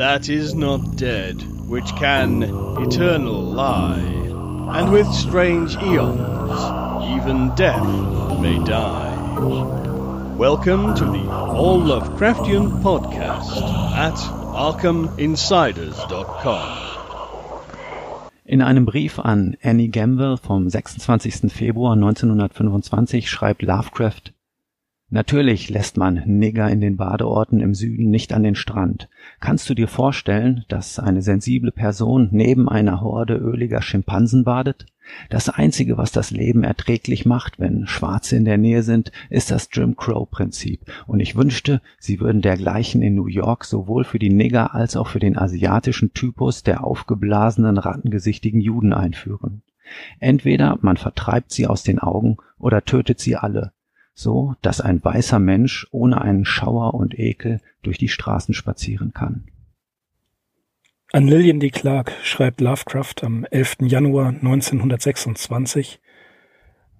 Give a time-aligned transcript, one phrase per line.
[0.00, 4.00] that is not dead, which can eternal lie,
[4.74, 6.58] and with strange eons,
[7.18, 7.84] even death
[8.40, 9.14] may die.
[10.38, 13.60] Welcome to the All Lovecraftian Podcast
[13.94, 16.78] at ArkhamInsiders.com.
[18.46, 21.52] In einem Brief an Annie Gamble vom 26.
[21.52, 24.32] Februar 1925 schreibt Lovecraft
[25.12, 29.08] Natürlich lässt man Nigger in den Badeorten im Süden nicht an den Strand.
[29.40, 34.86] Kannst du dir vorstellen, dass eine sensible Person neben einer Horde öliger Schimpansen badet?
[35.28, 39.68] Das Einzige, was das Leben erträglich macht, wenn Schwarze in der Nähe sind, ist das
[39.72, 40.82] Jim Crow-Prinzip.
[41.08, 45.08] Und ich wünschte, sie würden dergleichen in New York sowohl für die Nigger als auch
[45.08, 49.62] für den asiatischen Typus der aufgeblasenen, rattengesichtigen Juden einführen.
[50.20, 53.72] Entweder man vertreibt sie aus den Augen oder tötet sie alle,
[54.20, 59.46] so dass ein weißer Mensch ohne einen Schauer und Ekel durch die Straßen spazieren kann.
[61.12, 61.70] An Lillian D.
[61.70, 63.78] Clark schreibt Lovecraft am 11.
[63.80, 66.00] Januar 1926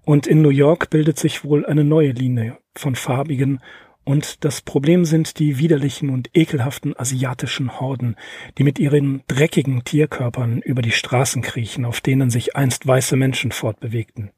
[0.03, 3.61] und in New York bildet sich wohl eine neue Linie von farbigen
[4.03, 8.15] und das Problem sind die widerlichen und ekelhaften asiatischen Horden,
[8.57, 13.51] die mit ihren dreckigen Tierkörpern über die Straßen kriechen, auf denen sich einst weiße Menschen
[13.51, 14.31] fortbewegten.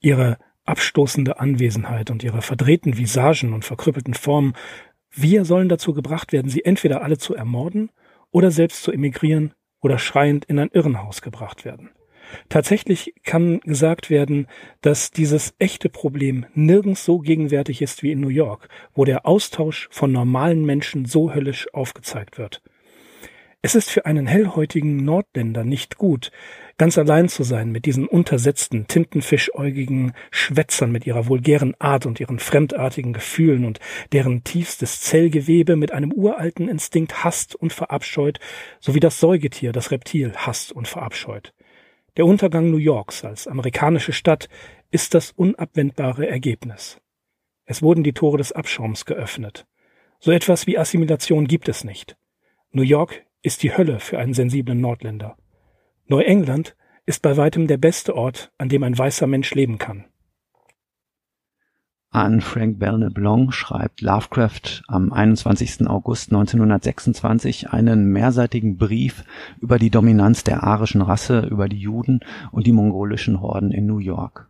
[0.00, 4.54] Ihre abstoßende Anwesenheit und ihre verdrehten Visagen und verkrüppelten Formen,
[5.10, 7.90] wir sollen dazu gebracht werden, sie entweder alle zu ermorden
[8.30, 11.90] oder selbst zu emigrieren oder schreiend in ein Irrenhaus gebracht werden.
[12.48, 14.46] Tatsächlich kann gesagt werden,
[14.80, 19.88] dass dieses echte Problem nirgends so gegenwärtig ist wie in New York, wo der Austausch
[19.90, 22.62] von normalen Menschen so höllisch aufgezeigt wird.
[23.62, 26.30] Es ist für einen hellhäutigen Nordländer nicht gut,
[26.78, 32.38] ganz allein zu sein mit diesen untersetzten, tintenfischäugigen Schwätzern mit ihrer vulgären Art und ihren
[32.38, 33.80] fremdartigen Gefühlen und
[34.12, 38.38] deren tiefstes Zellgewebe mit einem uralten Instinkt hasst und verabscheut,
[38.80, 41.54] so wie das Säugetier das Reptil hasst und verabscheut.
[42.16, 44.48] Der Untergang New Yorks als amerikanische Stadt
[44.90, 46.98] ist das unabwendbare Ergebnis.
[47.64, 49.66] Es wurden die Tore des Abschaums geöffnet.
[50.20, 52.16] So etwas wie Assimilation gibt es nicht.
[52.70, 55.36] New York ist die Hölle für einen sensiblen Nordländer.
[56.08, 60.04] Neuengland ist bei weitem der beste Ort, an dem ein weißer Mensch leben kann.
[62.10, 65.88] An Frank Belneblanc schreibt Lovecraft am 21.
[65.88, 69.24] August 1926 einen mehrseitigen Brief
[69.60, 72.20] über die Dominanz der arischen Rasse über die Juden
[72.52, 74.48] und die mongolischen Horden in New York.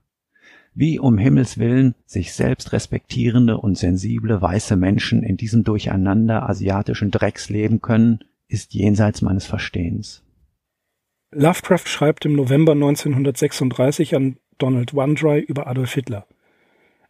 [0.75, 7.11] Wie um Himmels willen sich selbst respektierende und sensible weiße Menschen in diesem Durcheinander asiatischen
[7.11, 10.23] Drecks leben können, ist jenseits meines Verstehens.
[11.39, 16.27] Lovecraft schreibt im November 1936 an Donald Wandry über Adolf Hitler.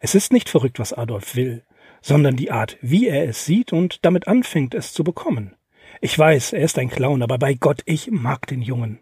[0.00, 1.62] Es ist nicht verrückt, was Adolf will,
[2.03, 5.54] sondern die Art, wie er es sieht und damit anfängt, es zu bekommen.
[6.00, 8.98] Ich weiß, er ist ein Clown, aber bei Gott, ich mag den Jungen.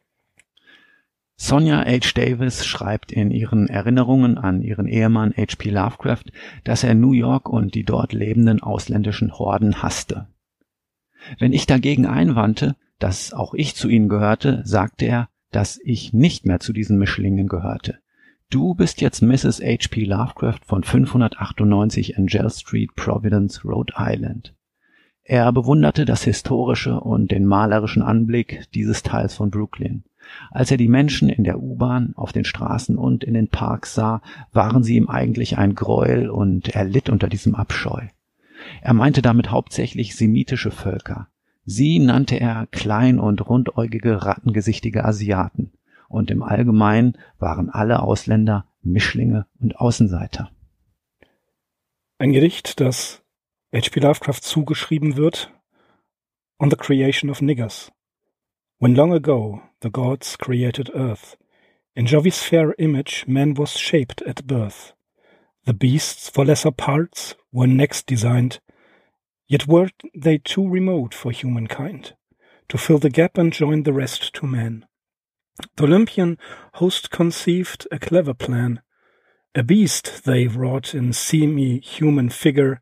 [1.37, 2.13] Sonja H.
[2.15, 5.71] Davis schreibt in ihren Erinnerungen an ihren Ehemann H.P.
[5.71, 6.25] Lovecraft,
[6.65, 10.29] dass er New York und die dort lebenden ausländischen Horden hasste.
[11.39, 16.47] Wenn ich dagegen einwandte, dass auch ich zu ihnen gehörte, sagte er, dass ich nicht
[16.47, 17.99] mehr zu diesen Mischlingen gehörte.
[18.51, 19.61] Du bist jetzt Mrs.
[19.61, 20.05] H.P.
[20.05, 24.55] Lovecraft von 598 Angel Street, Providence, Rhode Island.
[25.23, 30.05] Er bewunderte das historische und den malerischen Anblick dieses Teils von Brooklyn.
[30.51, 34.23] Als er die Menschen in der U-Bahn, auf den Straßen und in den Parks sah,
[34.53, 38.03] waren sie ihm eigentlich ein Gräuel und er litt unter diesem Abscheu.
[38.83, 41.29] Er meinte damit hauptsächlich semitische Völker.
[41.65, 45.73] Sie nannte er klein und rundäugige, rattengesichtige Asiaten,
[46.09, 50.51] und im Allgemeinen waren alle Ausländer Mischlinge und Außenseiter.
[52.19, 53.23] Ein Gedicht, das
[53.75, 54.01] H.P.
[54.01, 55.51] Lovecraft zugeschrieben wird,
[56.61, 57.91] On the Creation of Niggers.
[58.79, 61.37] When long ago the gods created earth,
[61.95, 64.95] in Jovi's fair image man was shaped at birth.
[65.65, 68.61] The beasts for lesser parts were next designed,
[69.47, 72.15] yet were they too remote for humankind
[72.69, 74.87] to fill the gap and join the rest to man.
[75.77, 76.39] The Olympian
[76.75, 78.81] host conceived a clever plan.
[79.55, 82.81] A beast they wrought in semi-human figure,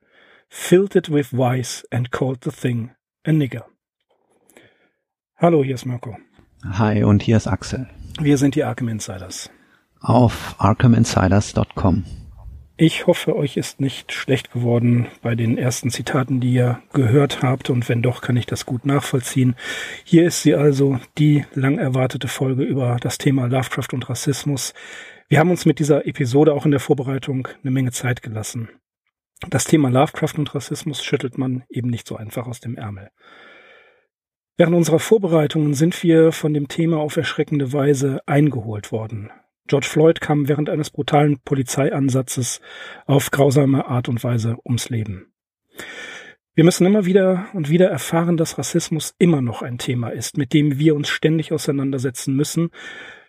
[0.49, 2.93] filled it with vice and called the thing
[3.27, 3.65] a nigger.
[5.41, 6.17] Hallo, hier ist Marco.
[6.65, 7.89] Hi, und hier ist Axel.
[8.21, 9.51] Wir sind die Arkham Insiders.
[10.01, 12.05] Auf arkhaminsiders.com.
[12.85, 17.71] Ich hoffe, euch ist nicht schlecht geworden bei den ersten Zitaten, die ihr gehört habt.
[17.71, 19.55] Und wenn doch, kann ich das gut nachvollziehen.
[20.03, 24.75] Hier ist sie also, die lang erwartete Folge über das Thema Lovecraft und Rassismus.
[25.29, 28.69] Wir haben uns mit dieser Episode auch in der Vorbereitung eine Menge Zeit gelassen.
[29.49, 33.11] Das Thema Lovecraft und Rassismus schüttelt man eben nicht so einfach aus dem Ärmel.
[34.57, 39.31] Während unserer Vorbereitungen sind wir von dem Thema auf erschreckende Weise eingeholt worden.
[39.67, 42.61] George Floyd kam während eines brutalen Polizeiansatzes
[43.07, 45.33] auf grausame Art und Weise ums Leben.
[46.55, 50.53] Wir müssen immer wieder und wieder erfahren, dass Rassismus immer noch ein Thema ist, mit
[50.53, 52.69] dem wir uns ständig auseinandersetzen müssen,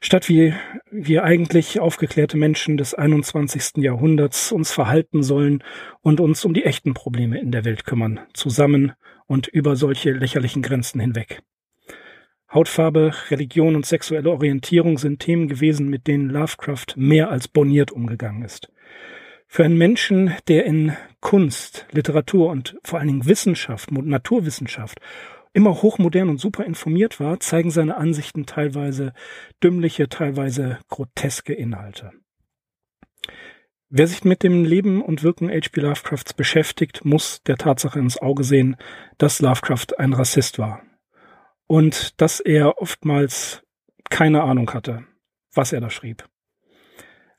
[0.02, 0.54] statt wie
[0.92, 3.78] wir eigentlich aufgeklärte Menschen des 21.
[3.78, 5.64] Jahrhunderts uns verhalten sollen
[6.02, 8.92] und uns um die echten Probleme in der Welt kümmern, zusammen
[9.26, 11.44] und über solche lächerlichen Grenzen hinweg.
[12.54, 18.44] Hautfarbe, Religion und sexuelle Orientierung sind Themen gewesen, mit denen Lovecraft mehr als boniert umgegangen
[18.44, 18.72] ist.
[19.48, 25.00] Für einen Menschen, der in Kunst, Literatur und vor allen Dingen Wissenschaft, Naturwissenschaft
[25.54, 29.14] immer hochmodern und super informiert war, zeigen seine Ansichten teilweise
[29.64, 32.12] dümmliche, teilweise groteske Inhalte.
[33.90, 35.82] Wer sich mit dem Leben und Wirken H.P.
[35.82, 38.76] Lovecrafts beschäftigt, muss der Tatsache ins Auge sehen,
[39.20, 40.82] dass Lovecraft ein Rassist war
[41.68, 43.64] und dass er oftmals
[44.10, 45.06] keine Ahnung hatte,
[45.54, 46.28] was er da schrieb.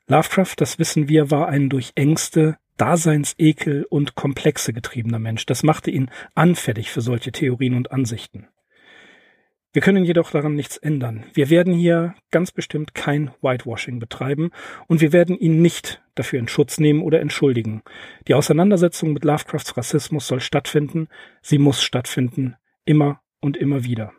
[0.07, 5.45] Lovecraft, das wissen wir, war ein durch Ängste, Daseinsekel und Komplexe getriebener Mensch.
[5.45, 8.47] Das machte ihn anfällig für solche Theorien und Ansichten.
[9.75, 11.25] Wir können jedoch daran nichts ändern.
[11.33, 14.51] Wir werden hier ganz bestimmt kein Whitewashing betreiben
[14.87, 17.81] und wir werden ihn nicht dafür in Schutz nehmen oder entschuldigen.
[18.27, 21.09] Die Auseinandersetzung mit Lovecrafts Rassismus soll stattfinden,
[21.41, 22.55] sie muss stattfinden,
[22.85, 24.11] immer und immer wieder.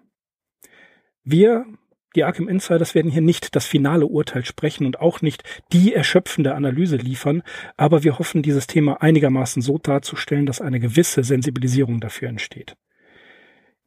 [1.25, 1.67] Wir
[2.15, 6.55] die Arkham Insiders werden hier nicht das finale Urteil sprechen und auch nicht die erschöpfende
[6.55, 7.43] Analyse liefern,
[7.77, 12.75] aber wir hoffen, dieses Thema einigermaßen so darzustellen, dass eine gewisse Sensibilisierung dafür entsteht.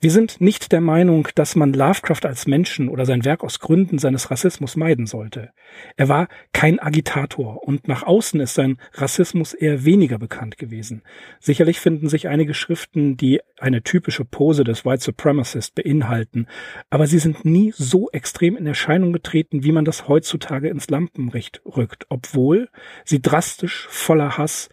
[0.01, 3.97] Wir sind nicht der Meinung, dass man Lovecraft als Menschen oder sein Werk aus Gründen
[3.97, 5.51] seines Rassismus meiden sollte.
[5.97, 11.01] Er war kein Agitator und nach außen ist sein Rassismus eher weniger bekannt gewesen.
[11.41, 16.47] Sicherlich finden sich einige Schriften, die eine typische Pose des White Supremacist beinhalten,
[16.89, 21.61] aber sie sind nie so extrem in Erscheinung getreten, wie man das heutzutage ins Lampenlicht
[21.65, 22.69] rückt, obwohl
[23.03, 24.69] sie drastisch voller Hass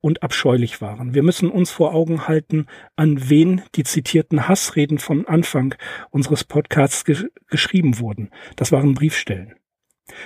[0.00, 1.14] und abscheulich waren.
[1.14, 2.66] Wir müssen uns vor Augen halten,
[2.96, 5.74] an wen die zitierten Hassreden vom Anfang
[6.10, 8.30] unseres Podcasts ge geschrieben wurden.
[8.56, 9.54] Das waren Briefstellen.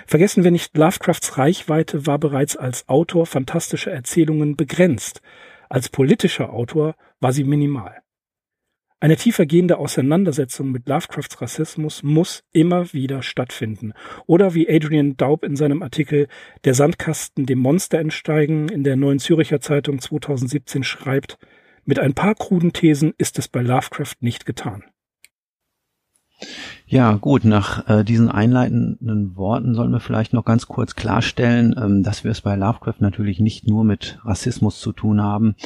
[0.07, 5.23] Vergessen wir nicht, Lovecrafts Reichweite war bereits als Autor fantastischer Erzählungen begrenzt.
[5.69, 8.03] Als politischer Autor war sie minimal.
[9.03, 13.95] Eine tiefergehende Auseinandersetzung mit Lovecrafts Rassismus muss immer wieder stattfinden.
[14.27, 16.29] Oder wie Adrian Daub in seinem Artikel
[16.63, 21.37] Der Sandkasten dem Monster entsteigen in der Neuen Züricher Zeitung 2017 schreibt,
[21.85, 24.85] mit ein paar kruden Thesen ist es bei Lovecraft nicht getan.
[26.87, 32.05] Ja, gut, nach äh, diesen einleitenden Worten sollen wir vielleicht noch ganz kurz klarstellen, ähm,
[32.05, 35.57] dass wir es bei Lovecraft natürlich nicht nur mit Rassismus zu tun haben.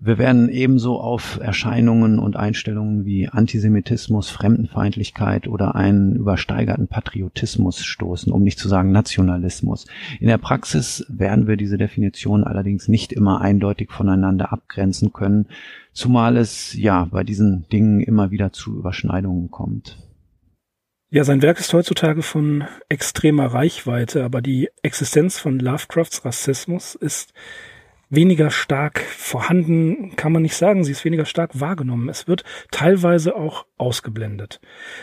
[0.00, 8.32] Wir werden ebenso auf Erscheinungen und Einstellungen wie Antisemitismus, Fremdenfeindlichkeit oder einen übersteigerten Patriotismus stoßen,
[8.32, 9.86] um nicht zu sagen Nationalismus.
[10.20, 15.46] In der Praxis werden wir diese Definition allerdings nicht immer eindeutig voneinander abgrenzen können,
[15.92, 19.96] zumal es ja bei diesen Dingen immer wieder zu Überschneidungen kommt.
[21.10, 27.32] Ja, sein Werk ist heutzutage von extremer Reichweite, aber die Existenz von Lovecrafts Rassismus ist
[28.10, 30.84] weniger stark vorhanden, kann man nicht sagen.
[30.84, 32.08] Sie ist weniger stark wahrgenommen.
[32.08, 34.60] Es wird teilweise auch ausgeblendet.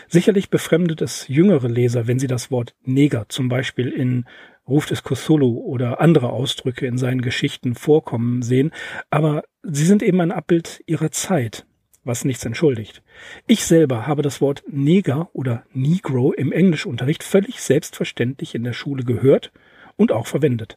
[0.08, 4.24] Sicherlich befremdet es jüngere Leser, wenn sie das Wort Neger zum Beispiel in
[4.68, 8.72] Ruf des Cthulhu oder andere Ausdrücke in seinen Geschichten vorkommen sehen,
[9.10, 11.66] aber sie sind eben ein Abbild ihrer Zeit,
[12.02, 13.02] was nichts entschuldigt.
[13.46, 19.04] Ich selber habe das Wort Neger oder Negro im Englischunterricht völlig selbstverständlich in der Schule
[19.04, 19.52] gehört
[19.94, 20.76] und auch verwendet.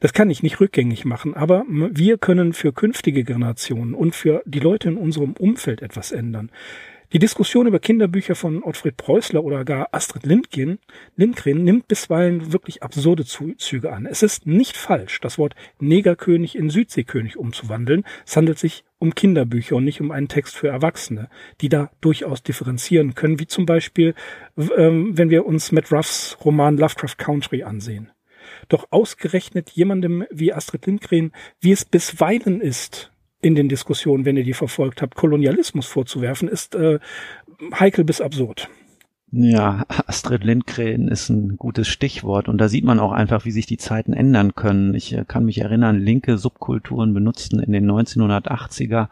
[0.00, 4.58] Das kann ich nicht rückgängig machen, aber wir können für künftige Generationen und für die
[4.58, 6.50] Leute in unserem Umfeld etwas ändern.
[7.12, 10.78] Die Diskussion über Kinderbücher von Ottfried Preußler oder gar Astrid Lindgren,
[11.16, 14.06] Lindgren nimmt bisweilen wirklich absurde Züge an.
[14.06, 18.04] Es ist nicht falsch, das Wort Negerkönig in Südseekönig umzuwandeln.
[18.24, 21.28] Es handelt sich um Kinderbücher und nicht um einen Text für Erwachsene,
[21.60, 24.14] die da durchaus differenzieren können, wie zum Beispiel,
[24.76, 28.12] ähm, wenn wir uns Matt Ruffs Roman Lovecraft Country ansehen.
[28.68, 33.10] Doch ausgerechnet jemandem wie Astrid Lindgren, wie es bisweilen ist,
[33.42, 36.98] in den Diskussionen, wenn ihr die verfolgt habt, Kolonialismus vorzuwerfen, ist äh,
[37.72, 38.68] heikel bis absurd.
[39.32, 43.64] Ja, Astrid Lindgren ist ein gutes Stichwort und da sieht man auch einfach, wie sich
[43.64, 44.94] die Zeiten ändern können.
[44.94, 49.08] Ich äh, kann mich erinnern, linke Subkulturen benutzten in den 1980er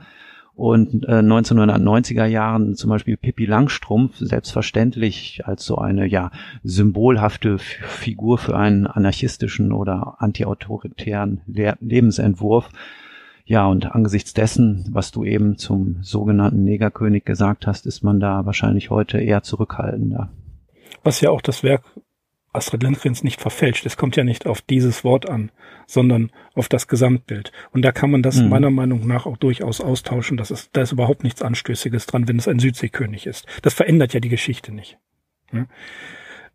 [0.59, 6.33] und äh, 1990er Jahren zum Beispiel Pippi Langstrumpf selbstverständlich als so eine ja
[6.65, 12.71] symbolhafte Figur für einen anarchistischen oder antiautoritären Le Lebensentwurf.
[13.45, 18.45] Ja, und angesichts dessen, was du eben zum sogenannten Negerkönig gesagt hast, ist man da
[18.45, 20.29] wahrscheinlich heute eher zurückhaltender.
[21.05, 21.85] Was ja auch das Werk
[22.53, 23.85] Astrid Lindgrens nicht verfälscht.
[23.87, 25.51] Es kommt ja nicht auf dieses Wort an,
[25.87, 27.53] sondern auf das Gesamtbild.
[27.73, 28.49] Und da kann man das mhm.
[28.49, 30.37] meiner Meinung nach auch durchaus austauschen.
[30.37, 33.47] Das ist, da ist überhaupt nichts Anstößiges dran, wenn es ein Südseekönig ist.
[33.63, 34.99] Das verändert ja die Geschichte nicht.
[35.53, 35.67] Ja?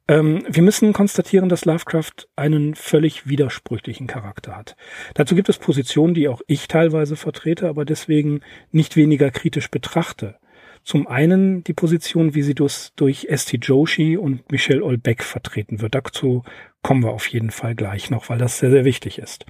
[0.07, 4.75] Ähm, wir müssen konstatieren, dass Lovecraft einen völlig widersprüchlichen Charakter hat.
[5.13, 10.37] Dazu gibt es Positionen, die auch ich teilweise vertrete, aber deswegen nicht weniger kritisch betrachte.
[10.83, 15.95] Zum einen die Position, wie sie durch, durch Esti Joshi und Michelle Olbeck vertreten wird.
[15.95, 16.43] Dazu
[16.81, 19.45] kommen wir auf jeden Fall gleich noch, weil das sehr, sehr wichtig ist.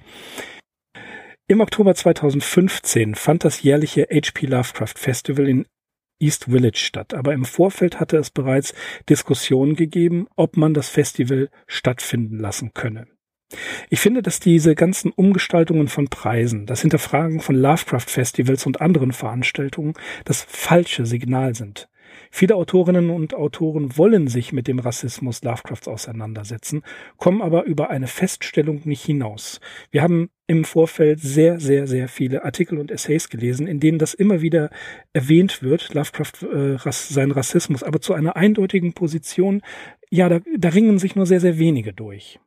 [1.46, 5.66] Im Oktober 2015 fand das jährliche HP Lovecraft Festival in
[6.20, 8.72] East Village statt, aber im Vorfeld hatte es bereits
[9.08, 13.08] Diskussionen gegeben, ob man das Festival stattfinden lassen könne.
[13.90, 19.94] Ich finde, dass diese ganzen Umgestaltungen von Preisen, das Hinterfragen von Lovecraft-Festivals und anderen Veranstaltungen
[20.24, 21.88] das falsche Signal sind.
[22.30, 26.82] Viele Autorinnen und Autoren wollen sich mit dem Rassismus Lovecrafts auseinandersetzen,
[27.16, 29.60] kommen aber über eine Feststellung nicht hinaus.
[29.90, 34.14] Wir haben im Vorfeld sehr, sehr, sehr viele Artikel und Essays gelesen, in denen das
[34.14, 34.70] immer wieder
[35.12, 39.62] erwähnt wird, Lovecraft äh, sein Rassismus, aber zu einer eindeutigen Position,
[40.10, 42.38] ja, da, da ringen sich nur sehr, sehr wenige durch.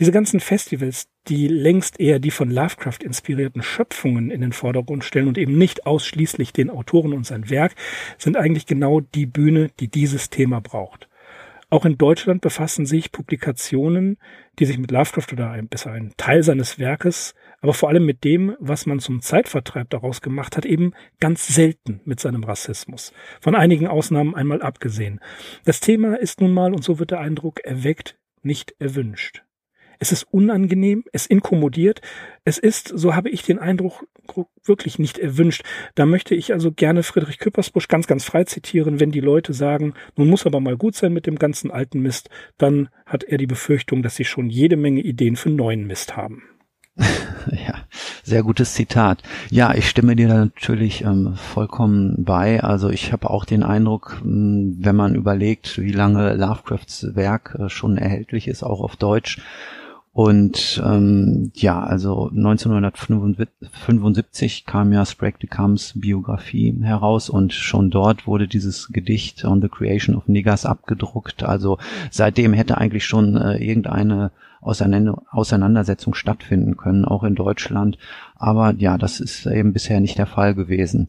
[0.00, 5.28] Diese ganzen Festivals, die längst eher die von Lovecraft inspirierten Schöpfungen in den Vordergrund stellen
[5.28, 7.74] und eben nicht ausschließlich den Autoren und sein Werk,
[8.18, 11.08] sind eigentlich genau die Bühne, die dieses Thema braucht.
[11.72, 14.18] Auch in Deutschland befassen sich Publikationen,
[14.58, 18.24] die sich mit Lovecraft oder ein, besser ein Teil seines Werkes, aber vor allem mit
[18.24, 23.14] dem, was man zum Zeitvertreib daraus gemacht hat, eben ganz selten mit seinem Rassismus.
[23.40, 25.20] Von einigen Ausnahmen einmal abgesehen.
[25.64, 29.42] Das Thema ist nun mal, und so wird der Eindruck erweckt, nicht erwünscht.
[30.02, 32.00] Es ist unangenehm, es inkommodiert.
[32.44, 34.04] Es ist, so habe ich den Eindruck,
[34.64, 35.62] wirklich nicht erwünscht.
[35.94, 38.98] Da möchte ich also gerne Friedrich Küppersbusch ganz, ganz frei zitieren.
[38.98, 42.30] Wenn die Leute sagen, nun muss aber mal gut sein mit dem ganzen alten Mist,
[42.58, 46.42] dann hat er die Befürchtung, dass sie schon jede Menge Ideen für neuen Mist haben.
[46.96, 47.86] ja,
[48.24, 49.22] sehr gutes Zitat.
[49.50, 52.60] Ja, ich stimme dir da natürlich ähm, vollkommen bei.
[52.60, 57.68] Also ich habe auch den Eindruck, hm, wenn man überlegt, wie lange Lovecrafts Werk äh,
[57.68, 59.40] schon erhältlich ist, auch auf Deutsch,
[60.14, 68.26] und ähm, ja, also 1975 kam ja Sprague de Camps Biografie heraus und schon dort
[68.26, 71.44] wurde dieses Gedicht On the Creation of Niggers abgedruckt.
[71.44, 71.78] Also
[72.10, 77.96] seitdem hätte eigentlich schon äh, irgendeine Auseinandersetzung stattfinden können, auch in Deutschland.
[78.36, 81.08] Aber ja, das ist eben bisher nicht der Fall gewesen.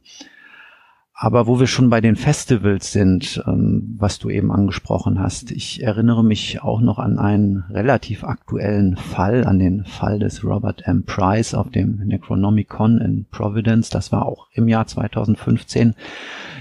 [1.16, 5.84] Aber wo wir schon bei den Festivals sind, ähm, was du eben angesprochen hast, ich
[5.84, 11.04] erinnere mich auch noch an einen relativ aktuellen Fall, an den Fall des Robert M.
[11.06, 13.92] Price auf dem Necronomicon in Providence.
[13.92, 15.94] Das war auch im Jahr 2015.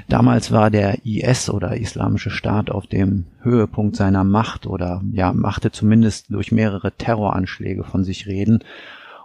[0.09, 5.71] Damals war der IS oder Islamische Staat auf dem Höhepunkt seiner Macht oder ja, machte
[5.73, 8.63] zumindest durch mehrere Terroranschläge von sich reden.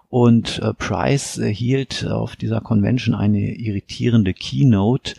[0.09, 5.15] Und äh, Price äh, hielt auf dieser Convention eine irritierende Keynote.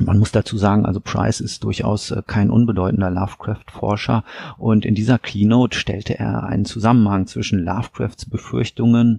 [0.00, 4.24] Man muss dazu sagen, also Price ist durchaus äh, kein unbedeutender Lovecraft-Forscher
[4.56, 9.18] und in dieser Keynote stellte er einen Zusammenhang zwischen Lovecrafts Befürchtungen,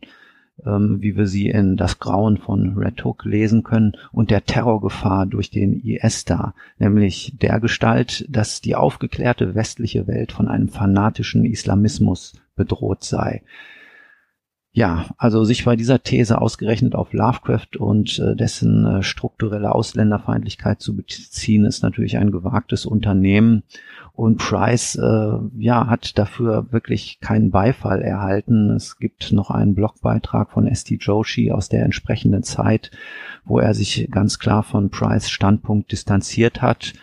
[0.66, 5.26] ähm, wie wir sie in Das Grauen von Red Hook lesen können, und der Terrorgefahr
[5.26, 11.44] durch den IS dar, nämlich der Gestalt, dass die aufgeklärte westliche Welt von einem fanatischen
[11.44, 13.44] Islamismus bedroht sei.
[14.74, 20.80] Ja, also sich bei dieser These ausgerechnet auf Lovecraft und äh, dessen äh, strukturelle Ausländerfeindlichkeit
[20.80, 23.64] zu beziehen, ist natürlich ein gewagtes Unternehmen.
[24.14, 28.70] Und Price äh, ja, hat dafür wirklich keinen Beifall erhalten.
[28.70, 31.00] Es gibt noch einen Blogbeitrag von S.T.
[31.02, 32.92] Joshi aus der entsprechenden Zeit,
[33.44, 36.94] wo er sich ganz klar von Price Standpunkt distanziert hat.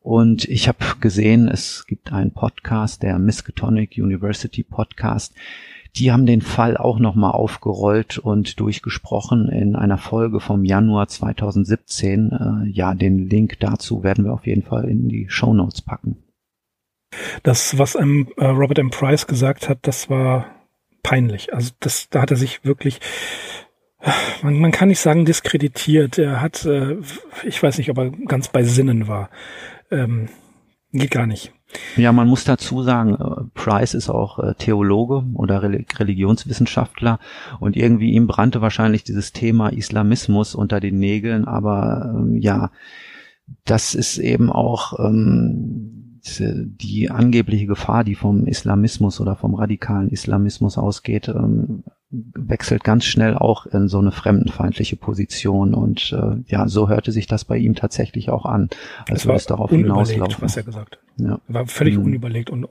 [0.00, 5.34] Und ich habe gesehen, es gibt einen Podcast, der Miskatonic University Podcast,
[5.98, 12.32] die haben den Fall auch nochmal aufgerollt und durchgesprochen in einer Folge vom Januar 2017.
[12.32, 16.22] Äh, ja, den Link dazu werden wir auf jeden Fall in die Show Notes packen.
[17.42, 18.90] Das, was ähm, Robert M.
[18.90, 20.46] Price gesagt hat, das war
[21.02, 21.54] peinlich.
[21.54, 23.00] Also das, da hat er sich wirklich,
[24.42, 26.18] man, man kann nicht sagen diskreditiert.
[26.18, 26.96] Er hat, äh,
[27.44, 29.30] ich weiß nicht, ob er ganz bei Sinnen war.
[29.90, 30.28] Ähm,
[30.92, 31.52] geht gar nicht.
[31.96, 37.18] Ja, man muss dazu sagen, äh, Price ist auch äh, Theologe oder Religionswissenschaftler
[37.58, 42.70] und irgendwie ihm brannte wahrscheinlich dieses Thema Islamismus unter den Nägeln, aber ähm, ja,
[43.64, 50.76] das ist eben auch ähm, die angebliche Gefahr, die vom Islamismus oder vom radikalen Islamismus
[50.76, 56.88] ausgeht, ähm, wechselt ganz schnell auch in so eine fremdenfeindliche Position und äh, ja, so
[56.88, 58.70] hörte sich das bei ihm tatsächlich auch an,
[59.08, 60.36] als würde es darauf hinauslaufen.
[60.40, 61.02] was er gesagt hat.
[61.18, 61.40] Ja.
[61.48, 62.04] War völlig mhm.
[62.04, 62.68] unüberlegt und,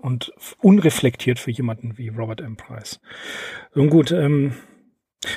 [0.00, 2.56] und unreflektiert für jemanden wie Robert M.
[2.56, 3.00] Price.
[3.74, 4.54] Nun gut, ähm,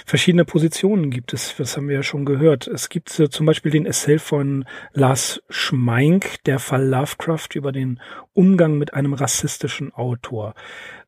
[0.05, 2.67] Verschiedene Positionen gibt es, das haben wir ja schon gehört.
[2.67, 7.99] Es gibt äh, zum Beispiel den Essay von Lars Schmeink, der Fall Lovecraft über den
[8.33, 10.53] Umgang mit einem rassistischen Autor.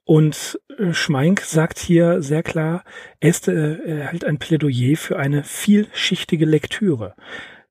[0.05, 2.83] Und äh, Schmeink sagt hier sehr klar,
[3.47, 7.15] äh, er hält ein Plädoyer für eine vielschichtige Lektüre.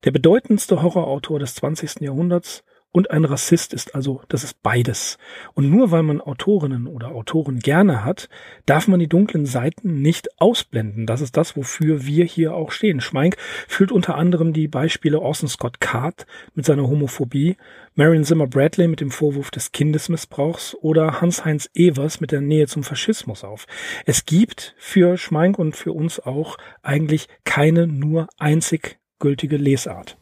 [0.03, 2.01] Der bedeutendste Horrorautor des 20.
[2.01, 5.17] Jahrhunderts und ein Rassist ist also, das ist beides.
[5.55, 8.29] Und nur weil man Autorinnen oder Autoren gerne hat,
[8.67, 11.07] darf man die dunklen Seiten nicht ausblenden.
[11.07, 13.01] Das ist das, wofür wir hier auch stehen.
[13.01, 13.35] Schmeink
[13.67, 17.57] fühlt unter anderem die Beispiele Orson Scott Card mit seiner Homophobie,
[17.95, 22.83] Marion Zimmer Bradley mit dem Vorwurf des Kindesmissbrauchs oder Hans-Heinz Evers mit der Nähe zum
[22.83, 23.65] Faschismus auf.
[24.05, 30.15] Es gibt für Schmeink und für uns auch eigentlich keine nur einzig gültige Lesart.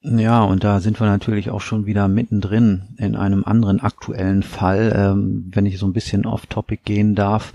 [0.00, 4.92] Ja, und da sind wir natürlich auch schon wieder mittendrin in einem anderen aktuellen Fall,
[4.96, 7.52] ähm, wenn ich so ein bisschen off-topic gehen darf.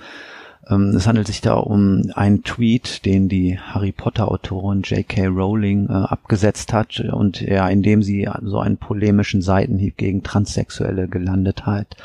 [0.69, 5.27] Ähm, es handelt sich da um einen Tweet, den die Harry Potter Autorin J.K.
[5.27, 11.07] Rowling äh, abgesetzt hat und ja, in dem sie so einen polemischen Seitenhieb gegen Transsexuelle
[11.07, 11.95] gelandet hat.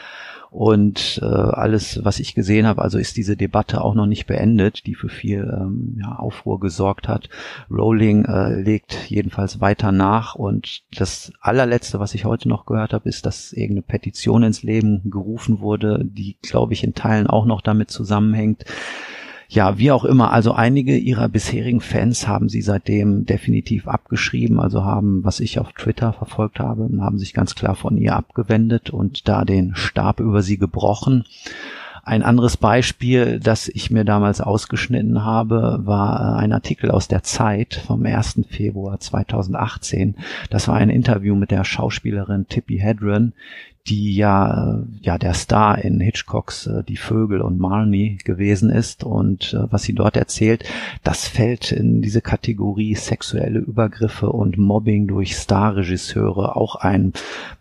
[0.50, 4.87] Und äh, alles, was ich gesehen habe, also ist diese Debatte auch noch nicht beendet,
[4.87, 7.28] die für viel ähm, ja, Aufruhr gesorgt hat.
[7.71, 13.09] Rowling äh, legt jedenfalls weiter nach und das allerletzte, was ich heute noch gehört habe,
[13.09, 17.61] ist, dass irgendeine Petition ins Leben gerufen wurde, die, glaube ich, in Teilen auch noch
[17.61, 18.64] damit zusammenhängt,
[19.50, 24.85] ja, wie auch immer, also einige ihrer bisherigen Fans haben sie seitdem definitiv abgeschrieben, also
[24.85, 29.26] haben, was ich auf Twitter verfolgt habe, haben sich ganz klar von ihr abgewendet und
[29.26, 31.25] da den Stab über sie gebrochen.
[32.05, 37.75] Ein anderes Beispiel, das ich mir damals ausgeschnitten habe, war ein Artikel aus der Zeit
[37.87, 38.47] vom 1.
[38.49, 40.17] Februar 2018.
[40.49, 43.35] Das war ein Interview mit der Schauspielerin Tippi Hedren,
[43.88, 49.55] die ja, ja der Star in Hitchcocks äh, Die Vögel und Marnie gewesen ist und
[49.55, 50.64] äh, was sie dort erzählt,
[51.03, 57.12] das fällt in diese Kategorie sexuelle Übergriffe und Mobbing durch Starregisseure, auch ein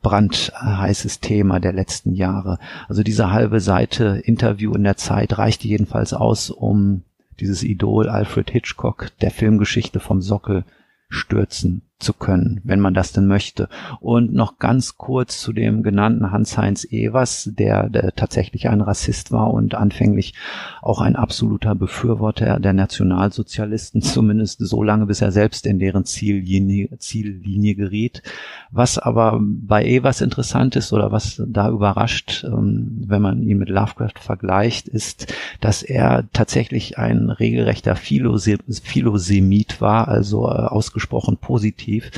[0.01, 2.59] brandheißes Thema der letzten Jahre.
[2.87, 7.03] Also diese halbe Seite Interview in der Zeit reichte jedenfalls aus, um
[7.39, 10.63] dieses Idol Alfred Hitchcock der Filmgeschichte vom Sockel
[11.09, 13.69] stürzen zu können, wenn man das denn möchte.
[13.99, 19.51] Und noch ganz kurz zu dem genannten Hans-Heinz Evers, der, der, tatsächlich ein Rassist war
[19.51, 20.36] und anfänglich
[20.81, 26.89] auch ein absoluter Befürworter der Nationalsozialisten, zumindest so lange, bis er selbst in deren Ziellinie,
[26.99, 28.21] Ziellinie geriet.
[28.69, 33.69] Was aber bei Evers interessant ist oder was da überrascht, ähm, wenn man ihn mit
[33.69, 42.12] Lovecraft vergleicht, ist, dass er tatsächlich ein regelrechter Philosemit war, also äh, ausgesprochen positiv positiv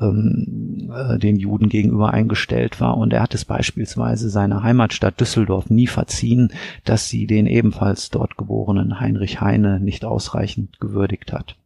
[0.00, 2.96] ähm, äh, den Juden gegenüber eingestellt war.
[2.96, 6.52] Und er hat es beispielsweise seiner Heimatstadt Düsseldorf nie verziehen,
[6.84, 11.56] dass sie den ebenfalls dort geborenen Heinrich Heine nicht ausreichend gewürdigt hat.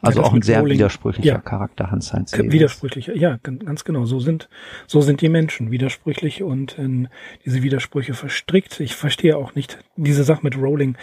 [0.00, 4.06] Also ja, auch ein sehr Rowling, widersprüchlicher ja, Charakter, Hans-Heinz Widersprüchlich, ja, ganz genau.
[4.06, 4.48] So sind,
[4.86, 7.08] so sind die Menschen widersprüchlich und in
[7.44, 8.80] diese Widersprüche verstrickt.
[8.80, 10.96] Ich verstehe auch nicht diese Sache mit Rowling.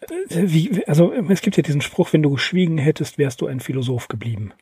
[0.00, 3.60] Äh, wie, also es gibt ja diesen Spruch, wenn du geschwiegen hättest, wärst du ein
[3.60, 4.52] Philosoph geblieben.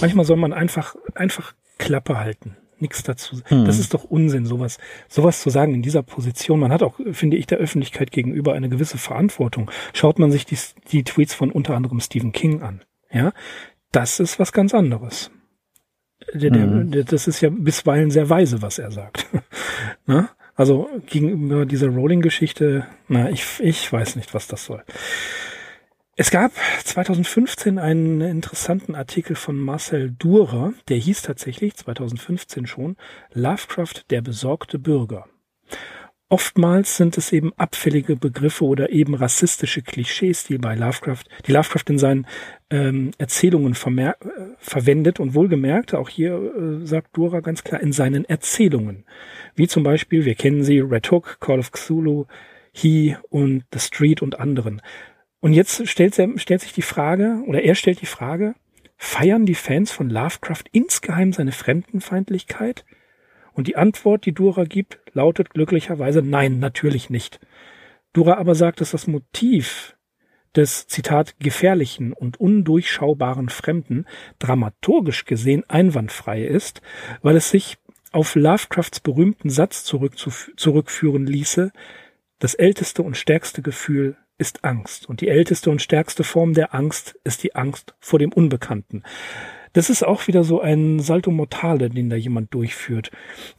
[0.00, 2.56] Manchmal soll man einfach, einfach Klappe halten.
[2.78, 3.36] Nichts dazu.
[3.50, 3.64] Mhm.
[3.64, 6.60] Das ist doch Unsinn, sowas, sowas zu sagen in dieser Position.
[6.60, 9.70] Man hat auch, finde ich, der Öffentlichkeit gegenüber eine gewisse Verantwortung.
[9.92, 10.58] Schaut man sich die,
[10.90, 12.82] die Tweets von unter anderem Stephen King an.
[13.12, 13.32] Ja,
[13.92, 15.30] das ist was ganz anderes.
[16.32, 16.90] Der, mhm.
[16.90, 19.26] der, das ist ja bisweilen sehr weise, was er sagt.
[20.06, 20.30] na?
[20.56, 24.84] Also gegenüber dieser Rolling-Geschichte, na, ich, ich weiß nicht, was das soll.
[26.16, 26.52] Es gab
[26.84, 32.96] 2015 einen interessanten Artikel von Marcel Durer, der hieß tatsächlich 2015 schon
[33.32, 35.26] Lovecraft der besorgte Bürger.
[36.28, 41.84] Oftmals sind es eben abfällige Begriffe oder eben rassistische Klischees, die bei Lovecraft, die Lovecraft
[41.88, 42.26] in seinen
[42.70, 44.12] ähm, Erzählungen äh,
[44.58, 49.04] verwendet und wohlgemerkt, auch hier äh, sagt Dura ganz klar, in seinen Erzählungen.
[49.56, 52.26] Wie zum Beispiel, wir kennen sie, Red Hook, Call of Cthulhu,
[52.72, 54.80] He und The Street und anderen.
[55.44, 58.54] Und jetzt stellt, stellt sich die Frage, oder er stellt die Frage,
[58.96, 62.86] feiern die Fans von Lovecraft insgeheim seine Fremdenfeindlichkeit?
[63.52, 67.40] Und die Antwort, die Dura gibt, lautet glücklicherweise nein, natürlich nicht.
[68.14, 69.98] Dura aber sagt, dass das Motiv
[70.56, 74.06] des, Zitat, gefährlichen und undurchschaubaren Fremden
[74.38, 76.80] dramaturgisch gesehen einwandfrei ist,
[77.20, 77.76] weil es sich
[78.12, 81.70] auf Lovecrafts berühmten Satz zurückführen ließe,
[82.38, 85.08] das älteste und stärkste Gefühl ist Angst.
[85.08, 89.02] Und die älteste und stärkste Form der Angst ist die Angst vor dem Unbekannten.
[89.74, 93.10] Das ist auch wieder so ein Salto Mortale, den da jemand durchführt.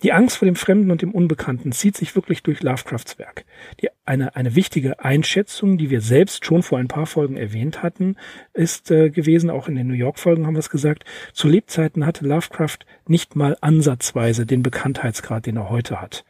[0.01, 3.43] Die Angst vor dem Fremden und dem Unbekannten zieht sich wirklich durch Lovecrafts Werk.
[3.81, 8.15] Die, eine, eine wichtige Einschätzung, die wir selbst schon vor ein paar Folgen erwähnt hatten,
[8.53, 12.25] ist äh, gewesen, auch in den New York-Folgen haben wir es gesagt, zu Lebzeiten hatte
[12.25, 16.23] Lovecraft nicht mal ansatzweise den Bekanntheitsgrad, den er heute hat.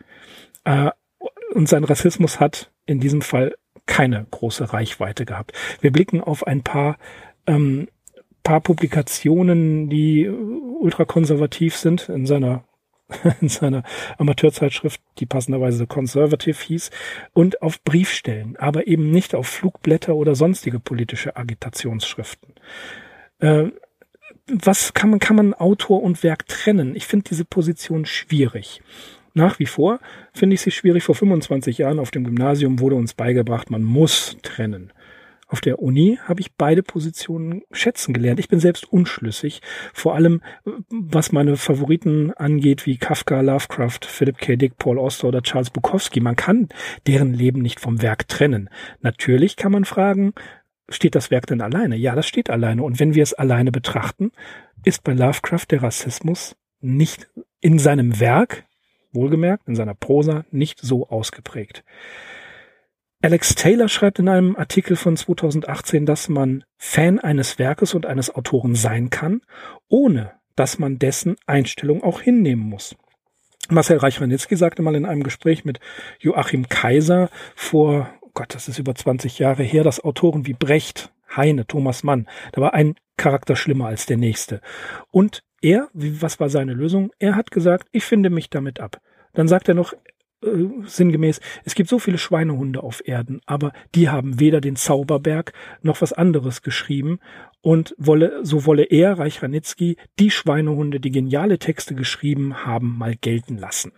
[0.64, 0.90] Äh,
[1.54, 3.54] und sein Rassismus hat in diesem Fall
[3.86, 5.54] keine große Reichweite gehabt.
[5.82, 6.98] Wir blicken auf ein paar
[7.48, 7.88] ähm,
[8.44, 12.64] paar Publikationen, die ultrakonservativ sind in seiner
[13.42, 13.84] in seiner
[14.18, 16.90] Amateurzeitschrift, die passenderweise Conservative hieß,
[17.34, 22.56] und auf Briefstellen, aber eben nicht auf Flugblätter oder sonstige politische Agitationsschriften.
[23.40, 23.66] Äh,
[24.48, 26.96] was kann man, kann man Autor und Werk trennen?
[26.96, 28.82] Ich finde diese Position schwierig.
[29.36, 30.00] Nach wie vor
[30.34, 31.04] finde ich sie schwierig.
[31.04, 34.94] Vor 25 Jahren auf dem Gymnasium wurde uns beigebracht, man muss trennen.
[35.48, 38.40] Auf der Uni habe ich beide Positionen schätzen gelernt.
[38.40, 39.62] Ich bin selbst unschlüssig,
[39.94, 40.42] vor allem
[40.90, 44.56] was meine Favoriten angeht, wie Kafka, Lovecraft, Philip K.
[44.56, 46.22] Dick, Paul Auster oder Charles Bukowski.
[46.22, 46.70] Man kann
[47.06, 48.70] deren Leben nicht vom Werk trennen.
[49.02, 50.34] Natürlich kann man fragen,
[50.88, 51.98] steht das Werk denn alleine?
[51.98, 52.84] Ja, das steht alleine.
[52.84, 54.32] Und wenn wir es alleine betrachten,
[54.86, 57.28] ist bei Lovecraft der Rassismus nicht
[57.60, 58.66] in seinem Werk,
[59.16, 61.84] wohlgemerkt, in seiner Prosa, nicht so ausgeprägt.
[63.22, 68.36] Alex Taylor schreibt in einem Artikel von 2018, dass man Fan eines Werkes und eines
[68.36, 69.42] Autoren sein kann,
[69.88, 72.96] ohne dass man dessen Einstellung auch hinnehmen muss.
[73.70, 75.80] Marcel Reich-Ranitzky sagte mal in einem Gespräch mit
[76.20, 81.12] Joachim Kaiser vor, oh Gott, das ist über 20 Jahre her, dass Autoren wie Brecht,
[81.36, 84.62] Heine, Thomas Mann, da war ein Charakter schlimmer als der nächste.
[85.12, 87.12] Und er, was war seine Lösung?
[87.20, 89.02] Er hat gesagt, ich finde mich damit ab.
[89.34, 89.94] Dann sagt er noch,
[90.44, 95.54] äh, sinngemäß, es gibt so viele Schweinehunde auf Erden, aber die haben weder den Zauberberg
[95.82, 97.20] noch was anderes geschrieben
[97.62, 103.16] und wolle, so wolle er, Reich Ranitzky, die Schweinehunde, die geniale Texte geschrieben haben, mal
[103.16, 103.92] gelten lassen.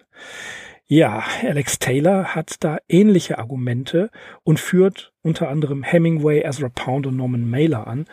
[0.90, 4.10] Ja, Alex Taylor hat da ähnliche Argumente
[4.44, 8.06] und führt unter anderem Hemingway, Ezra Pound und Norman Mailer an,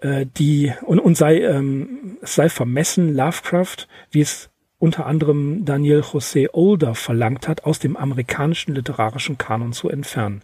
[0.00, 6.48] äh, die und, und sei ähm, sei vermessen Lovecraft, wie es unter anderem Daniel José
[6.54, 10.40] Older verlangt hat, aus dem amerikanischen literarischen Kanon zu entfernen.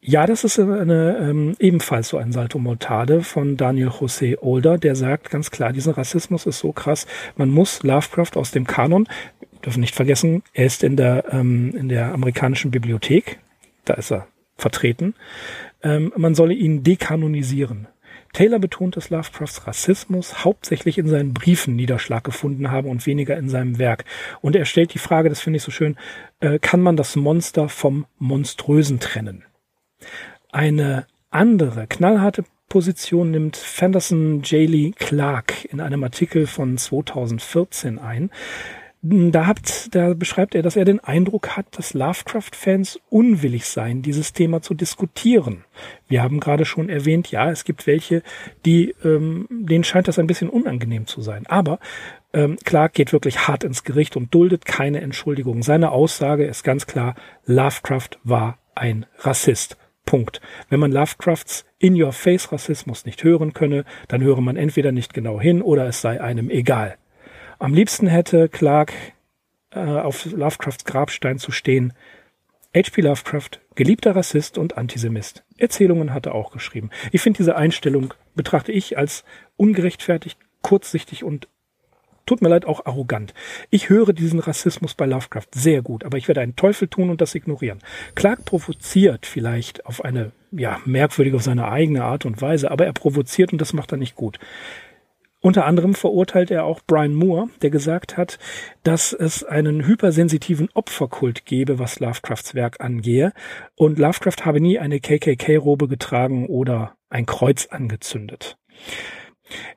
[0.00, 4.96] Ja, das ist eine, ähm, ebenfalls so ein Salto Mortade von Daniel José Older, der
[4.96, 9.06] sagt ganz klar, dieser Rassismus ist so krass, man muss Lovecraft aus dem Kanon,
[9.64, 13.38] dürfen nicht vergessen, er ist in der, ähm, in der amerikanischen Bibliothek,
[13.84, 15.14] da ist er vertreten,
[15.82, 17.88] ähm, man solle ihn dekanonisieren.
[18.32, 23.48] Taylor betont, dass Lovecrafts Rassismus hauptsächlich in seinen Briefen Niederschlag gefunden habe und weniger in
[23.48, 24.04] seinem Werk.
[24.40, 25.96] Und er stellt die Frage, das finde ich so schön,
[26.38, 29.44] äh, kann man das Monster vom Monströsen trennen?
[30.52, 34.94] Eine andere knallharte Position nimmt Fenderson J.
[34.96, 38.30] Clark in einem Artikel von 2014 ein.
[39.02, 44.34] Da, hat, da beschreibt er, dass er den Eindruck hat, dass Lovecraft-Fans unwillig seien, dieses
[44.34, 45.64] Thema zu diskutieren.
[46.06, 48.22] Wir haben gerade schon erwähnt, ja, es gibt welche,
[48.66, 51.46] die ähm, denen scheint das ein bisschen unangenehm zu sein.
[51.46, 51.78] Aber
[52.34, 55.62] ähm, Clark geht wirklich hart ins Gericht und duldet keine Entschuldigung.
[55.62, 57.14] Seine Aussage ist ganz klar:
[57.46, 59.78] Lovecraft war ein Rassist.
[60.04, 60.40] Punkt.
[60.68, 65.86] Wenn man Lovecrafts In-Your-Face-Rassismus nicht hören könne, dann höre man entweder nicht genau hin oder
[65.86, 66.96] es sei einem egal.
[67.60, 68.94] Am liebsten hätte Clark
[69.70, 71.92] äh, auf Lovecrafts Grabstein zu stehen.
[72.74, 73.02] H.P.
[73.02, 75.44] Lovecraft, geliebter Rassist und Antisemist.
[75.58, 76.88] Erzählungen hat er auch geschrieben.
[77.12, 79.24] Ich finde diese Einstellung betrachte ich als
[79.58, 81.48] ungerechtfertigt, kurzsichtig und
[82.24, 83.34] tut mir leid, auch arrogant.
[83.68, 87.20] Ich höre diesen Rassismus bei Lovecraft sehr gut, aber ich werde einen Teufel tun und
[87.20, 87.80] das ignorieren.
[88.14, 92.94] Clark provoziert vielleicht auf eine, ja, merkwürdige, auf seine eigene Art und Weise, aber er
[92.94, 94.38] provoziert und das macht er nicht gut.
[95.42, 98.38] Unter anderem verurteilt er auch Brian Moore, der gesagt hat,
[98.82, 103.32] dass es einen hypersensitiven Opferkult gebe, was Lovecrafts Werk angehe.
[103.74, 108.58] Und Lovecraft habe nie eine KKK-Robe getragen oder ein Kreuz angezündet.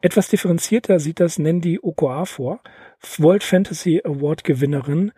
[0.01, 2.59] Etwas differenzierter sieht das Nandi Okoafor,
[3.17, 5.13] World Fantasy Award Gewinnerin.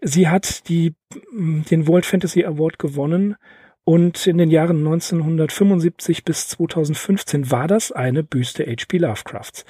[0.00, 0.94] Sie hat die,
[1.32, 3.36] den World Fantasy Award gewonnen
[3.84, 8.98] Und in den Jahren 1975 bis 2015 war das eine Büste H.P.
[8.98, 9.64] Lovecrafts.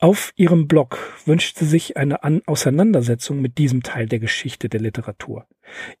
[0.00, 4.80] Auf ihrem Blog wünscht sie sich eine An Auseinandersetzung mit diesem Teil der Geschichte der
[4.80, 5.46] Literatur.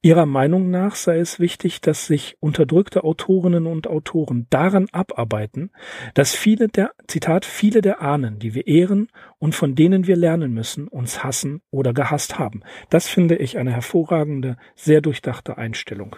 [0.00, 5.70] Ihrer Meinung nach sei es wichtig, dass sich unterdrückte Autorinnen und Autoren daran abarbeiten,
[6.14, 9.06] dass viele der, Zitat, viele der Ahnen, die wir ehren
[9.38, 12.62] und von denen wir lernen müssen, uns hassen oder gehasst haben.
[12.90, 16.16] Das finde ich eine hervorragende, sehr durchdachte Einstellung.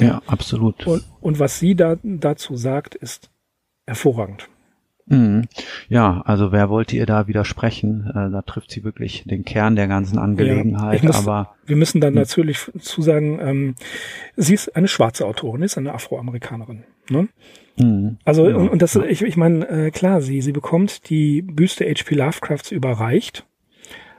[0.00, 0.86] Ja, absolut.
[0.86, 3.30] Und, und was sie da dazu sagt, ist
[3.86, 4.48] hervorragend.
[5.10, 5.48] Mhm.
[5.88, 8.10] Ja, also wer wollte ihr da widersprechen?
[8.10, 11.02] Äh, da trifft sie wirklich den Kern der ganzen Angelegenheit.
[11.02, 12.20] Ja, muss, aber wir müssen dann hm.
[12.20, 13.74] natürlich zusagen, ähm,
[14.36, 16.84] sie ist eine schwarze Autorin, ist eine Afroamerikanerin.
[17.08, 17.28] Ne?
[17.78, 18.18] Mhm.
[18.24, 19.04] Also ja, und, und das, ja.
[19.04, 22.14] ich, ich meine, äh, klar, sie sie bekommt die Büste H.P.
[22.14, 23.46] Lovecrafts überreicht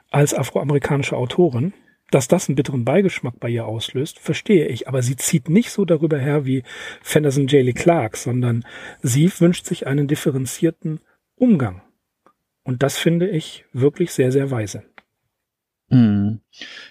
[0.10, 1.74] als afroamerikanische Autorin.
[2.12, 4.88] Dass das einen bitteren Beigeschmack bei ihr auslöst, verstehe ich.
[4.88, 6.63] Aber sie zieht nicht so darüber her wie
[7.02, 7.63] Fenderson J.
[7.63, 8.65] Lee Clark, sondern
[9.02, 11.02] sie wünscht sich einen differenzierten
[11.36, 11.82] Umgang.
[12.63, 14.84] Und das finde ich wirklich sehr, sehr weise.
[15.89, 16.41] Mhm.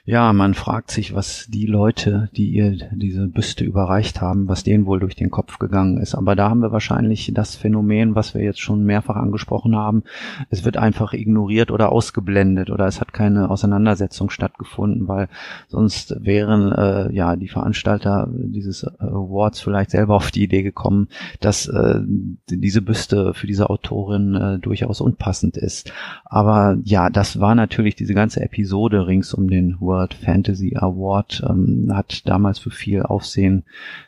[0.05, 4.87] Ja, man fragt sich, was die Leute, die ihr diese Büste überreicht haben, was denen
[4.87, 6.15] wohl durch den Kopf gegangen ist.
[6.15, 10.05] Aber da haben wir wahrscheinlich das Phänomen, was wir jetzt schon mehrfach angesprochen haben.
[10.49, 15.29] Es wird einfach ignoriert oder ausgeblendet oder es hat keine Auseinandersetzung stattgefunden, weil
[15.67, 21.09] sonst wären äh, ja die Veranstalter dieses Awards vielleicht selber auf die Idee gekommen,
[21.41, 22.01] dass äh,
[22.49, 25.93] diese Büste für diese Autorin äh, durchaus unpassend ist.
[26.25, 31.91] Aber ja, das war natürlich diese ganze Episode rings um den World Fantasy Award ähm,
[31.93, 33.65] hat damals für viel Aufsehen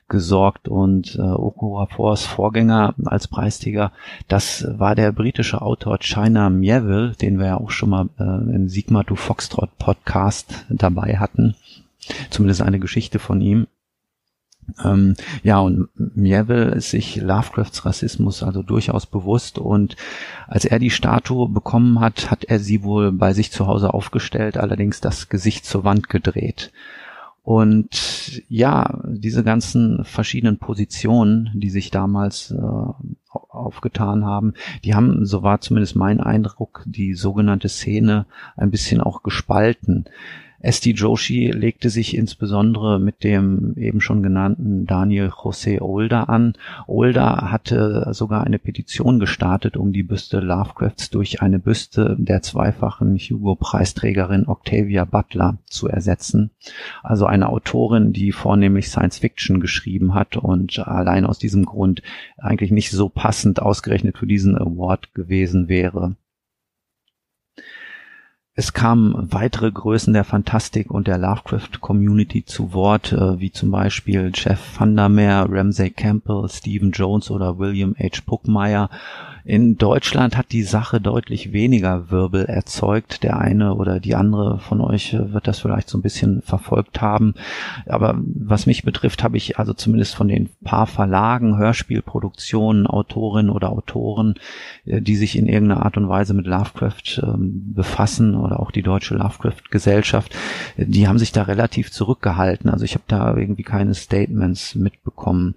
[0.08, 3.92] gesorgt und äh, Okawafors Vorgänger als Preisträger,
[4.28, 8.68] das war der britische Autor China Mieville, den wir ja auch schon mal äh, im
[8.68, 11.54] Sigma to Foxtrot Podcast dabei hatten.
[12.30, 13.66] Zumindest eine Geschichte von ihm.
[14.84, 19.96] Ähm, ja, und Mieville ist sich Lovecrafts Rassismus also durchaus bewusst und
[20.46, 24.56] als er die Statue bekommen hat, hat er sie wohl bei sich zu Hause aufgestellt,
[24.56, 26.72] allerdings das Gesicht zur Wand gedreht.
[27.42, 32.56] Und ja, diese ganzen verschiedenen Positionen, die sich damals äh,
[33.30, 34.54] aufgetan haben,
[34.84, 40.04] die haben, so war zumindest mein Eindruck, die sogenannte Szene ein bisschen auch gespalten.
[40.62, 46.52] Esti Joshi legte sich insbesondere mit dem eben schon genannten Daniel José Older an.
[46.86, 53.16] Older hatte sogar eine Petition gestartet, um die Büste Lovecrafts durch eine Büste der zweifachen
[53.16, 56.50] Hugo-Preisträgerin Octavia Butler zu ersetzen.
[57.02, 62.02] Also eine Autorin, die vornehmlich Science Fiction geschrieben hat und allein aus diesem Grund
[62.36, 66.16] eigentlich nicht so passend ausgerechnet für diesen Award gewesen wäre.
[68.60, 74.30] Es kamen weitere Größen der Fantastik und der Lovecraft-Community zu Wort, äh, wie zum Beispiel
[74.34, 78.20] Jeff Vandermeer, Ramsey Campbell, Stephen Jones oder William H.
[78.26, 78.90] Puckmeyer
[79.44, 83.22] in Deutschland hat die Sache deutlich weniger Wirbel erzeugt.
[83.22, 87.34] Der eine oder die andere von euch wird das vielleicht so ein bisschen verfolgt haben.
[87.86, 93.70] Aber was mich betrifft, habe ich also zumindest von den paar Verlagen, Hörspielproduktionen, Autorinnen oder
[93.70, 94.34] Autoren,
[94.84, 98.82] äh, die sich in irgendeiner Art und Weise mit Lovecraft ähm, befassen oder auch die
[98.82, 100.34] deutsche Lovecraft-Gesellschaft,
[100.76, 102.70] die haben sich da relativ zurückgehalten.
[102.70, 105.54] Also ich habe da irgendwie keine Statements mitbekommen.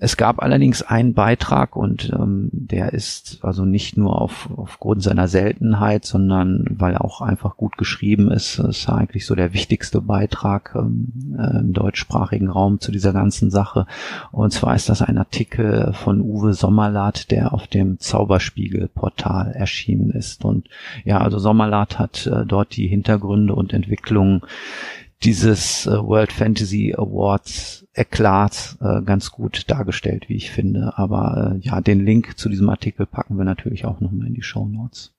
[0.00, 5.26] Es gab allerdings einen Beitrag und ähm, der ist also nicht nur auf, aufgrund seiner
[5.26, 8.60] Seltenheit, sondern weil er auch einfach gut geschrieben ist.
[8.60, 13.86] Ist eigentlich so der wichtigste Beitrag ähm, äh, im deutschsprachigen Raum zu dieser ganzen Sache.
[14.30, 20.44] Und zwar ist das ein Artikel von Uwe Sommerlath, der auf dem Zauberspiegel-Portal erschienen ist.
[20.44, 20.68] Und
[21.04, 24.42] ja, also Sommerlath hat äh, dort die Hintergründe und Entwicklungen
[25.24, 30.92] dieses äh, World Fantasy Awards Eklat äh, ganz gut dargestellt, wie ich finde.
[30.96, 34.42] Aber äh, ja, den Link zu diesem Artikel packen wir natürlich auch nochmal in die
[34.42, 35.14] Show Notes.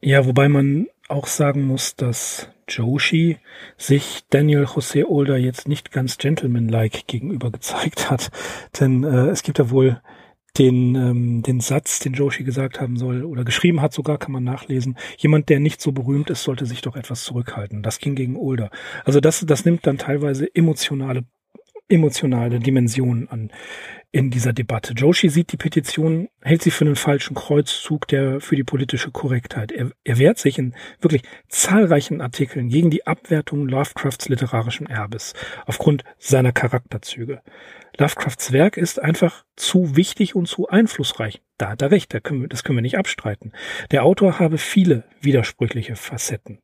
[0.00, 3.38] Ja, wobei man auch sagen muss, dass Joshi
[3.76, 8.30] sich Daniel Jose Older jetzt nicht ganz gentlemanlike gegenüber gezeigt hat.
[8.78, 10.00] Denn äh, es gibt ja wohl
[10.56, 14.44] den, ähm, den Satz, den Joshi gesagt haben soll oder geschrieben hat, sogar kann man
[14.44, 14.96] nachlesen.
[15.16, 17.82] Jemand, der nicht so berühmt ist, sollte sich doch etwas zurückhalten.
[17.82, 18.70] Das ging gegen Older.
[19.04, 21.24] Also das, das nimmt dann teilweise emotionale,
[21.88, 23.50] emotionale Dimensionen an
[24.10, 24.94] in dieser Debatte.
[24.94, 29.70] Joshi sieht die Petition, hält sie für einen falschen Kreuzzug der für die politische Korrektheit.
[29.70, 35.34] Er, er wehrt sich in wirklich zahlreichen Artikeln gegen die Abwertung Lovecrafts literarischen Erbes
[35.66, 37.42] aufgrund seiner Charakterzüge.
[37.98, 41.42] Lovecrafts Werk ist einfach zu wichtig und zu einflussreich.
[41.58, 43.52] Da hat er recht, da können wir, das können wir nicht abstreiten.
[43.90, 46.60] Der Autor habe viele widersprüchliche Facetten.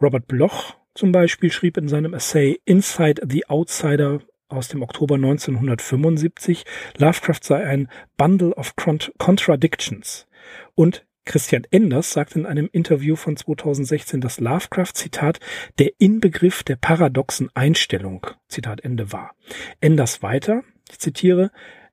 [0.00, 6.64] Robert Bloch zum Beispiel schrieb in seinem Essay Inside the Outsider aus dem Oktober 1975,
[6.98, 10.26] Lovecraft sei ein Bundle of Contradictions.
[10.74, 15.38] Und Christian Enders sagt in einem Interview von 2016, dass Lovecraft, Zitat,
[15.78, 19.32] der Inbegriff der paradoxen Einstellung, Zitat Ende war.
[19.80, 21.52] Enders weiter, ich zitiere,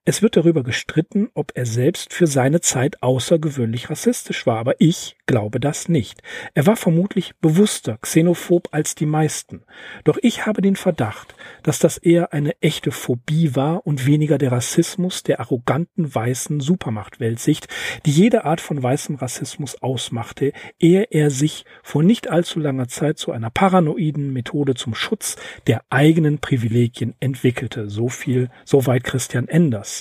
[0.10, 5.18] es wird darüber gestritten, ob er selbst für seine Zeit außergewöhnlich rassistisch war, aber ich
[5.26, 6.22] glaube das nicht.
[6.54, 9.64] Er war vermutlich bewusster xenophob als die meisten.
[10.06, 14.54] Doch ich habe den Verdacht, dass das eher eine echte Phobie war und weniger der
[14.54, 17.68] Rassismus der arroganten weißen Supermachtweltsicht,
[18.06, 23.18] die jede Art von weißem Rassismus ausmachte, ehe er sich vor nicht allzu langer Zeit
[23.18, 25.36] zu einer paranoiden Methode zum Schutz
[25.68, 27.90] der eigenen Privilegien entwickelte.
[27.90, 29.97] So viel, soweit Christian Enders.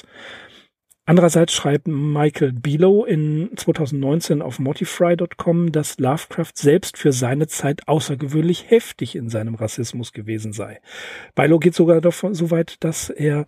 [1.08, 8.70] Andererseits schreibt Michael Below in 2019 auf Motifry.com, dass Lovecraft selbst für seine Zeit außergewöhnlich
[8.70, 10.80] heftig in seinem Rassismus gewesen sei.
[11.36, 13.46] Below geht sogar davon, so weit, dass er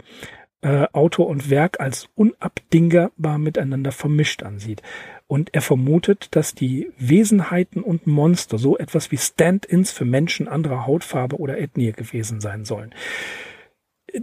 [0.61, 4.83] äh, Autor und Werk als unabdingbar miteinander vermischt ansieht.
[5.27, 10.87] Und er vermutet, dass die Wesenheiten und Monster so etwas wie Stand-ins für Menschen anderer
[10.87, 12.95] Hautfarbe oder Ethnie gewesen sein sollen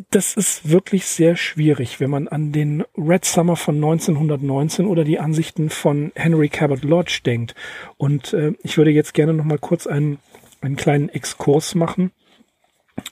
[0.10, 5.20] das ist wirklich sehr schwierig, wenn man an den Red Summer von 1919 oder die
[5.20, 7.56] Ansichten von Henry Cabot Lodge denkt.
[7.98, 10.18] Und äh, ich würde jetzt gerne noch mal kurz einen,
[10.62, 12.12] einen kleinen Exkurs machen.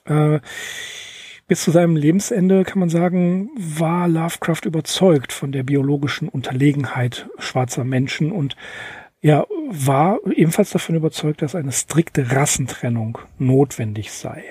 [0.05, 0.39] Äh,
[1.47, 7.83] bis zu seinem Lebensende kann man sagen, war Lovecraft überzeugt von der biologischen Unterlegenheit schwarzer
[7.83, 8.55] Menschen und
[9.21, 14.43] er war ebenfalls davon überzeugt, dass eine strikte Rassentrennung notwendig sei.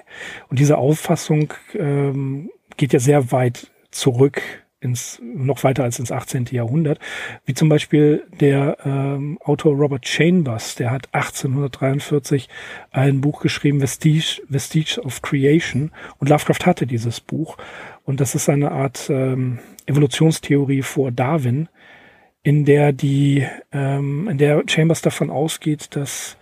[0.48, 4.42] Und diese Auffassung ähm, geht ja sehr weit zurück
[4.80, 6.46] ins noch weiter als ins 18.
[6.50, 6.98] Jahrhundert,
[7.44, 12.48] wie zum Beispiel der ähm, Autor Robert Chambers, der hat 1843
[12.90, 17.56] ein Buch geschrieben, Vestige, Vestige of Creation, und Lovecraft hatte dieses Buch,
[18.04, 21.68] und das ist eine Art ähm, Evolutionstheorie vor Darwin,
[22.42, 26.36] in der die, ähm, in der Chambers davon ausgeht, dass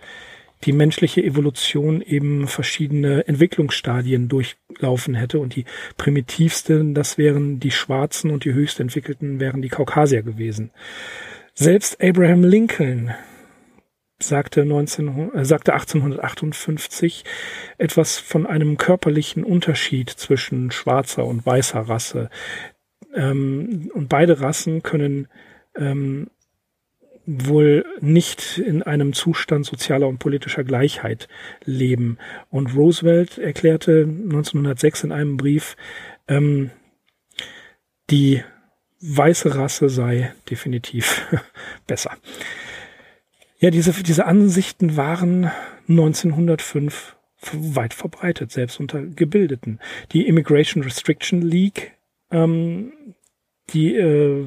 [0.63, 5.65] die menschliche Evolution eben verschiedene Entwicklungsstadien durchlaufen hätte und die
[5.97, 10.71] primitivsten, das wären die Schwarzen und die höchst entwickelten wären die Kaukasier gewesen.
[11.53, 13.11] Selbst Abraham Lincoln
[14.19, 17.23] sagte, 19, äh, sagte 1858
[17.77, 22.29] etwas von einem körperlichen Unterschied zwischen schwarzer und weißer Rasse.
[23.15, 25.27] Ähm, und beide Rassen können
[25.75, 26.29] ähm,
[27.25, 31.27] wohl nicht in einem Zustand sozialer und politischer Gleichheit
[31.63, 32.17] leben.
[32.49, 35.75] Und Roosevelt erklärte 1906 in einem Brief,
[36.27, 36.71] ähm,
[38.09, 38.43] die
[39.01, 41.21] weiße Rasse sei definitiv
[41.87, 42.17] besser.
[43.59, 45.51] Ja, diese, diese Ansichten waren
[45.87, 47.15] 1905
[47.53, 49.79] weit verbreitet, selbst unter Gebildeten.
[50.11, 51.93] Die Immigration Restriction League
[52.31, 52.93] ähm,
[53.69, 54.45] die äh,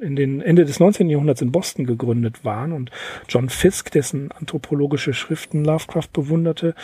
[0.00, 1.08] in den Ende des 19.
[1.08, 2.90] Jahrhunderts in Boston gegründet waren und
[3.28, 6.74] John Fisk, dessen anthropologische Schriften Lovecraft bewunderte,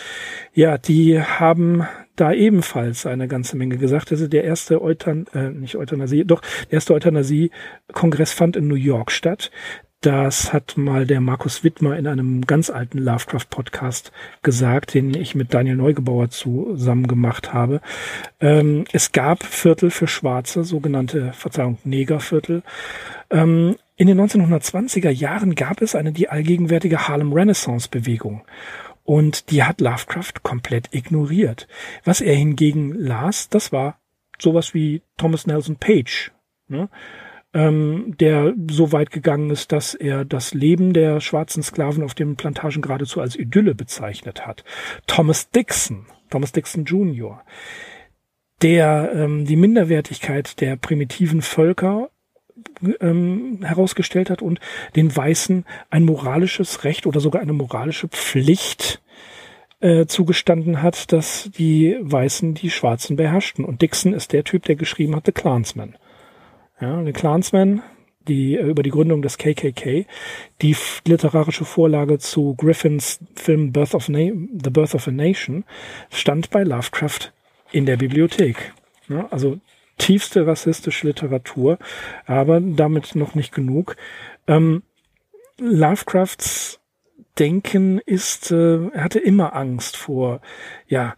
[0.53, 4.11] ja, die haben da ebenfalls eine ganze Menge gesagt.
[4.11, 9.11] Also der erste Euthan, äh, nicht Euthanasie, doch der erste Euthanasie-Kongress fand in New York
[9.11, 9.51] statt.
[10.01, 14.11] Das hat mal der Markus Wittmer in einem ganz alten Lovecraft-Podcast
[14.41, 17.81] gesagt, den ich mit Daniel Neugebauer zusammen gemacht habe.
[18.39, 22.63] Ähm, es gab Viertel für Schwarze, sogenannte, Verzeihung, Negerviertel.
[23.29, 28.41] Ähm, in den 1920er Jahren gab es eine die allgegenwärtige Harlem Renaissance-Bewegung.
[29.03, 31.67] Und die hat Lovecraft komplett ignoriert.
[32.03, 33.99] Was er hingegen las, das war
[34.39, 36.31] sowas wie Thomas Nelson Page.
[36.67, 36.89] Ne?
[37.53, 42.35] Ähm, der so weit gegangen ist, dass er das Leben der schwarzen Sklaven auf den
[42.35, 44.63] Plantagen geradezu als Idylle bezeichnet hat.
[45.07, 47.41] Thomas Dixon, Thomas Dixon Jr.,
[48.61, 52.09] der ähm, die Minderwertigkeit der primitiven Völker
[52.99, 54.59] ähm, herausgestellt hat und
[54.95, 59.01] den Weißen ein moralisches Recht oder sogar eine moralische Pflicht
[59.79, 63.65] äh, zugestanden hat, dass die Weißen die Schwarzen beherrschten.
[63.65, 65.95] Und Dixon ist der Typ, der geschrieben hat, The Clansman.
[66.81, 67.83] Ja, eine Clansman,
[68.27, 70.07] die äh, über die Gründung des KKK,
[70.63, 75.63] die literarische Vorlage zu Griffins Film Birth of Na The Birth of a Nation,
[76.09, 77.31] stand bei Lovecraft
[77.71, 78.73] in der Bibliothek.
[79.07, 79.59] Ja, also
[79.99, 81.77] tiefste rassistische Literatur,
[82.25, 83.95] aber damit noch nicht genug.
[84.47, 84.81] Ähm,
[85.59, 86.79] Lovecrafts
[87.37, 90.41] Denken ist, äh, er hatte immer Angst vor,
[90.87, 91.15] ja,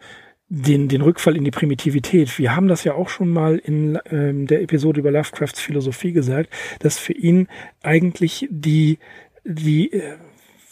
[0.49, 2.37] den, den Rückfall in die Primitivität.
[2.37, 6.49] Wir haben das ja auch schon mal in ähm, der Episode über Lovecrafts Philosophie gesagt,
[6.79, 7.47] dass für ihn
[7.81, 8.99] eigentlich die,
[9.43, 10.17] die äh,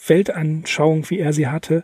[0.08, 1.84] Weltanschauung, wie er sie hatte,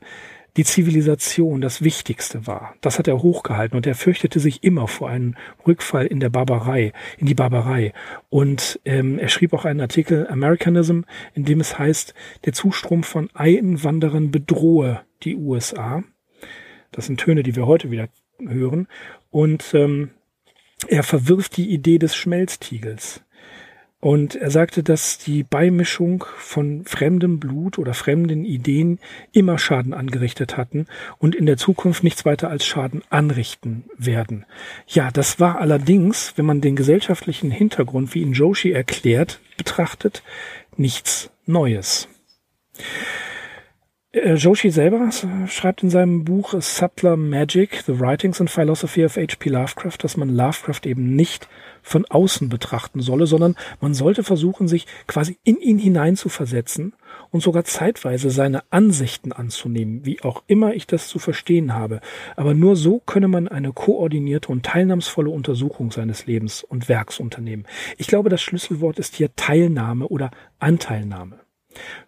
[0.57, 2.75] die Zivilisation das Wichtigste war.
[2.81, 5.35] Das hat er hochgehalten und er fürchtete sich immer vor einem
[5.67, 7.93] Rückfall in der Barbarei, in die Barbarei.
[8.29, 11.01] Und ähm, er schrieb auch einen Artikel Americanism,
[11.35, 16.03] in dem es heißt, der Zustrom von Einwanderern bedrohe die USA.
[16.91, 18.09] Das sind Töne, die wir heute wieder
[18.39, 18.87] hören.
[19.31, 20.11] Und ähm,
[20.87, 23.21] er verwirft die Idee des Schmelztiegels.
[23.99, 28.99] Und er sagte, dass die Beimischung von fremdem Blut oder fremden Ideen
[29.31, 30.85] immer Schaden angerichtet hatten
[31.17, 34.45] und in der Zukunft nichts weiter als Schaden anrichten werden.
[34.85, 40.21] Ja, das war allerdings, wenn man den gesellschaftlichen Hintergrund, wie ihn Joshi erklärt, betrachtet,
[40.75, 42.07] nichts Neues.
[44.17, 45.09] Äh, Joshi selber
[45.47, 49.49] schreibt in seinem Buch Subtler Magic, The Writings and Philosophy of H.P.
[49.49, 51.47] Lovecraft, dass man Lovecraft eben nicht
[51.83, 56.93] von außen betrachten solle, sondern man sollte versuchen, sich quasi in ihn hineinzuversetzen
[57.31, 62.01] und sogar zeitweise seine Ansichten anzunehmen, wie auch immer ich das zu verstehen habe.
[62.35, 67.65] Aber nur so könne man eine koordinierte und teilnahmsvolle Untersuchung seines Lebens und Werks unternehmen.
[67.97, 71.39] Ich glaube, das Schlüsselwort ist hier Teilnahme oder Anteilnahme.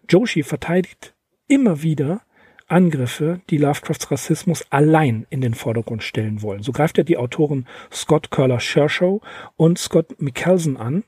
[0.10, 1.14] Joshi verteidigt
[1.50, 2.22] immer wieder
[2.70, 6.62] Angriffe, die Lovecrafts Rassismus allein in den Vordergrund stellen wollen.
[6.62, 9.22] So greift er die Autoren Scott Curler Shershow
[9.58, 11.04] und Scott Mickelson an,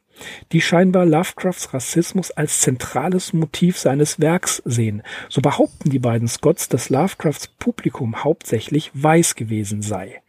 [0.52, 5.04] die scheinbar Lovecrafts Rassismus als zentrales Motiv seines Werks sehen.
[5.30, 10.24] So behaupten die beiden Scotts, dass Lovecrafts Publikum hauptsächlich weiß gewesen sei.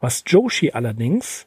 [0.00, 1.46] Was Joshi allerdings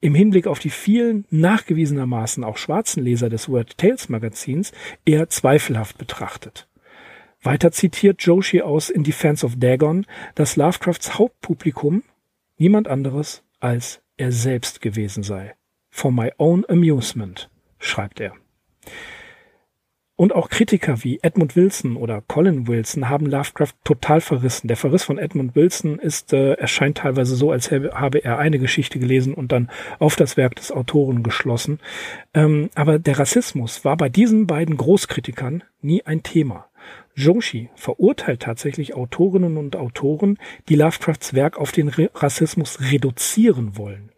[0.00, 4.72] im Hinblick auf die vielen nachgewiesenermaßen auch schwarzen Leser des World Tales Magazins
[5.04, 6.65] eher zweifelhaft betrachtet.
[7.46, 12.02] Weiter zitiert Joshi aus In Defense of Dagon, dass Lovecrafts Hauptpublikum
[12.58, 15.54] niemand anderes als er selbst gewesen sei.
[15.88, 18.34] For my own amusement, schreibt er.
[20.16, 24.66] Und auch Kritiker wie Edmund Wilson oder Colin Wilson haben Lovecraft total verrissen.
[24.66, 28.98] Der Verriss von Edmund Wilson ist, äh, erscheint teilweise so, als habe er eine Geschichte
[28.98, 31.80] gelesen und dann auf das Werk des Autoren geschlossen.
[32.32, 36.66] Ähm, aber der Rassismus war bei diesen beiden Großkritikern nie ein Thema.
[37.16, 40.38] Joshi verurteilt tatsächlich Autorinnen und Autoren,
[40.68, 44.12] die Lovecrafts Werk auf den Rassismus reduzieren wollen.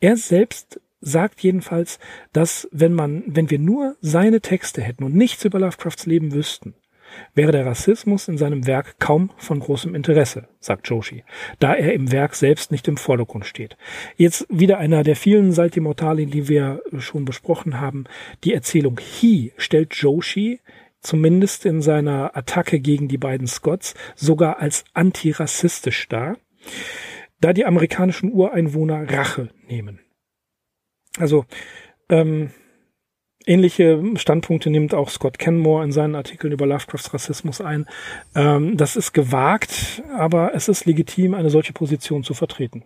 [0.00, 1.98] Er selbst sagt jedenfalls,
[2.32, 6.74] dass wenn man, wenn wir nur seine Texte hätten und nichts über Lovecrafts Leben wüssten,
[7.34, 11.24] wäre der Rassismus in seinem Werk kaum von großem Interesse, sagt Joshi,
[11.58, 13.76] da er im Werk selbst nicht im Vordergrund steht.
[14.16, 18.04] Jetzt wieder einer der vielen Salti Mortali, die wir schon besprochen haben.
[18.44, 20.60] Die Erzählung He stellt Joshi
[21.04, 26.36] zumindest in seiner Attacke gegen die beiden Scots, sogar als antirassistisch dar,
[27.40, 30.00] da die amerikanischen Ureinwohner Rache nehmen.
[31.18, 31.44] Also
[32.08, 32.50] ähm,
[33.46, 37.86] ähnliche Standpunkte nimmt auch Scott Kenmore in seinen Artikeln über Lovecrafts Rassismus ein.
[38.34, 42.84] Ähm, das ist gewagt, aber es ist legitim, eine solche Position zu vertreten.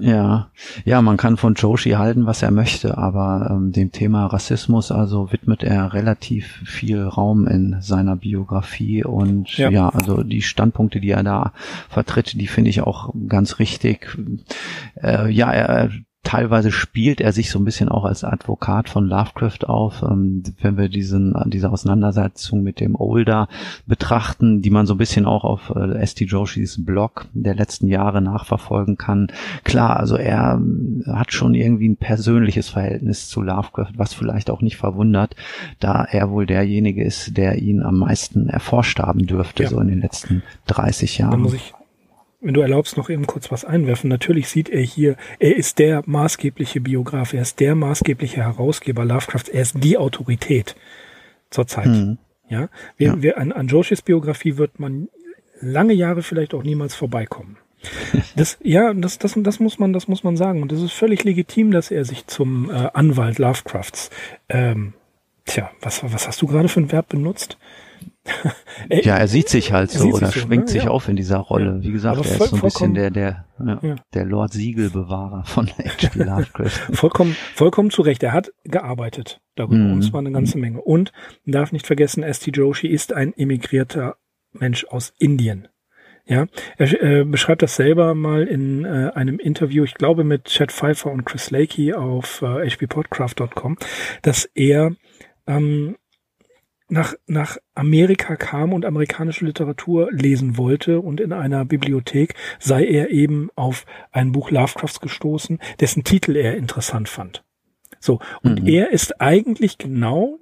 [0.00, 0.50] Ja,
[0.84, 5.32] ja, man kann von Joshi halten, was er möchte, aber ähm, dem Thema Rassismus also
[5.32, 9.70] widmet er relativ viel Raum in seiner Biografie und ja.
[9.70, 11.52] ja, also die Standpunkte, die er da
[11.88, 14.16] vertritt, die finde ich auch ganz richtig.
[15.02, 15.90] Äh, ja, er
[16.24, 20.76] teilweise spielt er sich so ein bisschen auch als Advokat von Lovecraft auf, ähm, wenn
[20.76, 23.48] wir diesen, diese Auseinandersetzung mit dem Older
[23.86, 26.24] betrachten, die man so ein bisschen auch auf äh, S.T.
[26.24, 29.28] Joshis Blog der letzten Jahre nachverfolgen kann.
[29.64, 34.60] Klar, also er ähm, hat schon irgendwie ein persönliches Verhältnis zu Lovecraft, was vielleicht auch
[34.60, 35.34] nicht verwundert,
[35.78, 39.68] da er wohl derjenige ist, der ihn am meisten erforscht haben dürfte, ja.
[39.70, 41.30] so in den letzten 30 Jahren.
[41.30, 41.74] Da muss ich
[42.40, 44.08] wenn du erlaubst, noch eben kurz was einwerfen.
[44.08, 49.48] Natürlich sieht er hier, er ist der maßgebliche Biograf, er ist der maßgebliche Herausgeber Lovecrafts,
[49.48, 50.76] er ist die Autorität
[51.50, 51.86] zurzeit.
[51.86, 52.18] Mhm.
[52.48, 53.22] Ja, wir, ja.
[53.22, 55.08] Wir, an, an Joshis Biografie wird man
[55.60, 57.58] lange Jahre vielleicht auch niemals vorbeikommen.
[58.36, 60.62] Das, ja, das, das, das muss man, das muss man sagen.
[60.62, 64.10] Und es ist völlig legitim, dass er sich zum äh, Anwalt Lovecrafts,
[64.48, 64.94] ähm,
[65.44, 67.58] tja, was, was hast du gerade für ein Verb benutzt?
[68.90, 70.80] Ja, er sieht sich halt so oder sich schwingt so, ne?
[70.80, 70.90] sich ja.
[70.90, 71.82] auf in dieser Rolle.
[71.82, 73.44] Wie gesagt, er ist so ein bisschen der, der,
[73.82, 76.22] ja, der Lord Siegelbewahrer von H.P.
[76.22, 76.70] Lovecraft.
[76.92, 78.22] vollkommen, vollkommen zu Recht.
[78.22, 79.92] Er hat gearbeitet darüber mm.
[79.92, 80.80] und zwar eine ganze Menge.
[80.80, 81.12] Und
[81.46, 82.50] darf nicht vergessen, S.T.
[82.52, 84.16] Joshi ist ein emigrierter
[84.52, 85.68] Mensch aus Indien.
[86.26, 90.70] Ja, er äh, beschreibt das selber mal in äh, einem Interview, ich glaube mit Chad
[90.70, 93.78] Pfeiffer und Chris Lakey auf äh, hppodcraft.com,
[94.20, 94.94] dass er
[95.46, 95.96] ähm,
[96.88, 103.10] nach, nach Amerika kam und amerikanische Literatur lesen wollte und in einer Bibliothek sei er
[103.10, 107.44] eben auf ein Buch Lovecrafts gestoßen, dessen Titel er interessant fand.
[108.00, 108.20] So.
[108.42, 108.68] Und mhm.
[108.68, 110.38] er ist eigentlich genau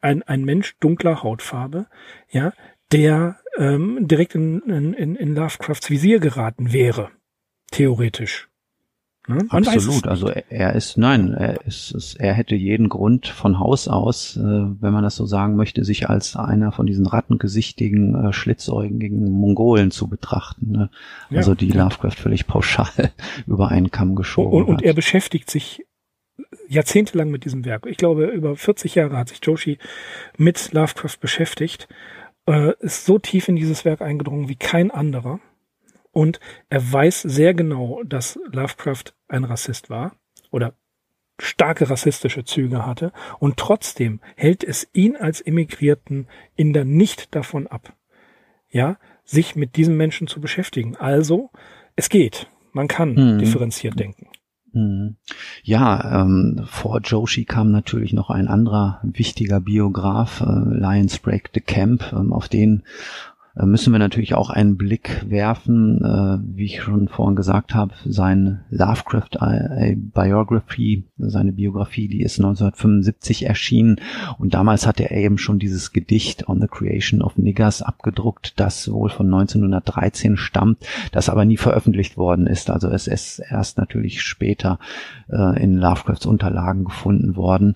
[0.00, 1.86] ein, ein Mensch dunkler Hautfarbe,
[2.30, 2.52] ja,
[2.92, 4.60] der ähm, direkt in,
[4.94, 7.10] in, in Lovecrafts Visier geraten wäre.
[7.70, 8.47] Theoretisch.
[9.28, 9.46] Ne?
[9.50, 10.06] Absolut.
[10.06, 14.92] Also er ist, nein, er ist, er hätte jeden Grund von Haus aus, äh, wenn
[14.92, 20.08] man das so sagen möchte, sich als einer von diesen rattengesichtigen, äh, schlitzäugigen Mongolen zu
[20.08, 20.72] betrachten.
[20.72, 20.90] Ne?
[21.30, 21.84] Also ja, die ja.
[21.84, 23.12] Lovecraft völlig pauschal
[23.46, 25.84] über einen Kamm geschoben und, und er beschäftigt sich
[26.68, 27.86] jahrzehntelang mit diesem Werk.
[27.86, 29.78] Ich glaube, über 40 Jahre hat sich Joshi
[30.36, 31.88] mit Lovecraft beschäftigt,
[32.46, 35.40] äh, ist so tief in dieses Werk eingedrungen wie kein anderer.
[36.18, 40.16] Und er weiß sehr genau, dass Lovecraft ein Rassist war
[40.50, 40.74] oder
[41.38, 43.12] starke rassistische Züge hatte.
[43.38, 47.92] Und trotzdem hält es ihn als Immigrierten Inder nicht davon ab,
[48.68, 50.96] ja, sich mit diesem Menschen zu beschäftigen.
[50.96, 51.50] Also,
[51.94, 52.50] es geht.
[52.72, 53.38] Man kann hm.
[53.38, 54.26] differenziert denken.
[54.72, 55.16] Hm.
[55.62, 61.62] Ja, ähm, vor Joshi kam natürlich noch ein anderer wichtiger Biograf, äh, Lion Sprague de
[61.62, 62.82] Camp, ähm, auf den
[63.66, 68.60] müssen wir natürlich auch einen Blick werfen, äh, wie ich schon vorhin gesagt habe, sein
[68.70, 74.00] Lovecraft äh, Biography, seine Biografie, die ist 1975 erschienen
[74.38, 78.90] und damals hatte er eben schon dieses Gedicht On the Creation of Niggers abgedruckt, das
[78.90, 82.70] wohl von 1913 stammt, das aber nie veröffentlicht worden ist.
[82.70, 84.78] Also es ist erst natürlich später
[85.56, 87.74] in Lovecrafts Unterlagen gefunden worden.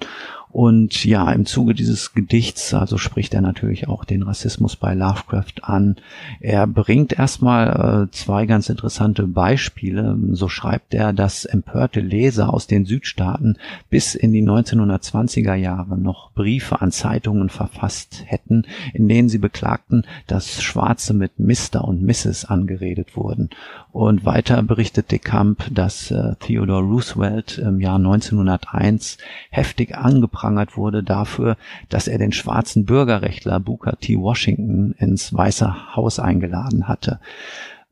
[0.53, 5.63] Und ja, im Zuge dieses Gedichts, also spricht er natürlich auch den Rassismus bei Lovecraft
[5.63, 5.97] an.
[6.41, 10.15] Er bringt erstmal äh, zwei ganz interessante Beispiele.
[10.33, 13.57] So schreibt er, dass empörte Leser aus den Südstaaten
[13.89, 20.05] bis in die 1920er Jahre noch Briefe an Zeitungen verfasst hätten, in denen sie beklagten,
[20.27, 21.83] dass Schwarze mit Mr.
[21.83, 22.45] und Mrs.
[22.45, 23.49] angeredet wurden.
[23.91, 29.17] Und weiter berichtet de Camp, dass äh, Theodore Roosevelt im Jahr 1901
[29.51, 29.97] heftig
[30.43, 31.57] angeprangert wurde dafür,
[31.89, 34.19] dass er den schwarzen Bürgerrechtler Booker T.
[34.19, 37.19] Washington ins Weiße Haus eingeladen hatte.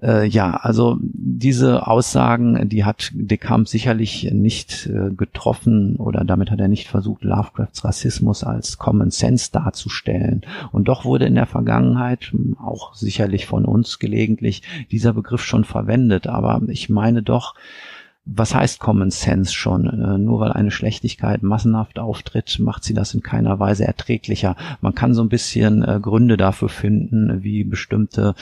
[0.03, 6.51] Äh, ja, also diese Aussagen, die hat De Camp sicherlich nicht äh, getroffen oder damit
[6.51, 10.43] hat er nicht versucht, Lovecrafts Rassismus als Common Sense darzustellen.
[10.73, 12.33] Und doch wurde in der Vergangenheit,
[12.63, 16.27] auch sicherlich von uns gelegentlich, dieser Begriff schon verwendet.
[16.27, 17.55] Aber ich meine doch,
[18.33, 19.87] was heißt Common Sense schon?
[19.87, 24.57] Äh, nur weil eine Schlechtigkeit massenhaft auftritt, macht sie das in keiner Weise erträglicher.
[24.81, 28.35] Man kann so ein bisschen äh, Gründe dafür finden, wie bestimmte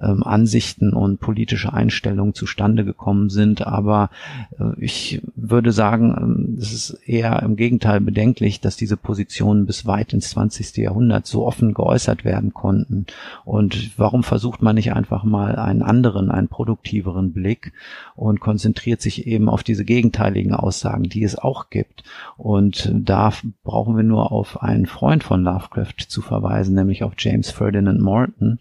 [0.00, 3.66] ähm, Ansichten und politische Einstellungen zustande gekommen sind.
[3.66, 4.10] Aber
[4.58, 9.84] äh, ich würde sagen, ähm, es ist eher im Gegenteil bedenklich, dass diese Positionen bis
[9.84, 10.76] weit ins 20.
[10.76, 13.06] Jahrhundert so offen geäußert werden konnten.
[13.44, 17.72] Und warum versucht man nicht einfach mal einen anderen, einen produktiveren Blick
[18.14, 22.04] und konzentriert sich eben auf diese gegenteiligen Aussagen, die es auch gibt.
[22.36, 27.50] Und da brauchen wir nur auf einen Freund von Lovecraft zu verweisen, nämlich auf James
[27.50, 28.58] Ferdinand Morton,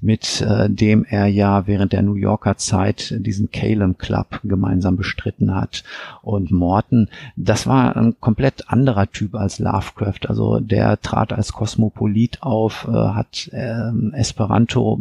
[0.00, 5.54] mit äh, dem er ja während der New Yorker Zeit diesen Calum Club gemeinsam bestritten
[5.54, 5.84] hat.
[6.22, 10.28] Und Morton, das war ein komplett anderer Typ als Lovecraft.
[10.28, 15.00] Also der trat als Kosmopolit auf, äh, hat äh, Esperanto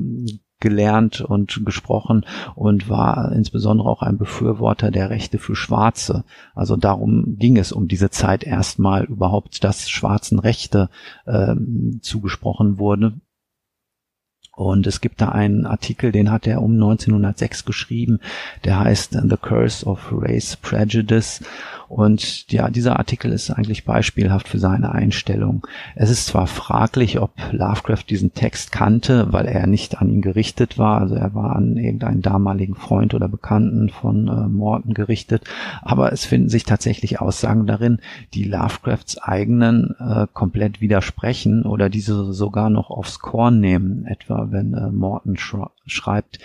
[0.64, 6.24] gelernt und gesprochen und war insbesondere auch ein Befürworter der Rechte für Schwarze.
[6.56, 10.90] Also darum ging es um diese Zeit erstmal überhaupt, dass schwarzen Rechte
[11.26, 11.54] äh,
[12.02, 13.14] zugesprochen wurde.
[14.56, 18.20] Und es gibt da einen Artikel, den hat er um 1906 geschrieben,
[18.64, 21.44] der heißt The Curse of Race Prejudice.
[21.94, 25.68] Und ja, dieser Artikel ist eigentlich beispielhaft für seine Einstellung.
[25.94, 30.80] Es ist zwar fraglich, ob Lovecraft diesen Text kannte, weil er nicht an ihn gerichtet
[30.80, 35.44] war, also er war an irgendeinen damaligen Freund oder Bekannten von äh, Morton gerichtet,
[35.84, 38.00] aber es finden sich tatsächlich Aussagen darin,
[38.34, 44.74] die Lovecrafts eigenen äh, komplett widersprechen oder diese sogar noch aufs Korn nehmen, etwa wenn
[44.74, 46.40] äh, Morton schreibt,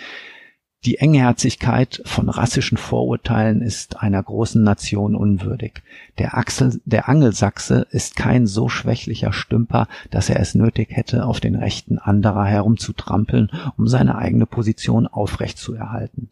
[0.85, 5.81] die Engherzigkeit von rassischen Vorurteilen ist einer großen Nation unwürdig.
[6.17, 11.41] Der, Axel, der Angelsachse ist kein so schwächlicher Stümper, dass er es nötig hätte, auf
[11.41, 16.29] den Rechten anderer herumzutrampeln, um seine eigene Position aufrechtzuerhalten.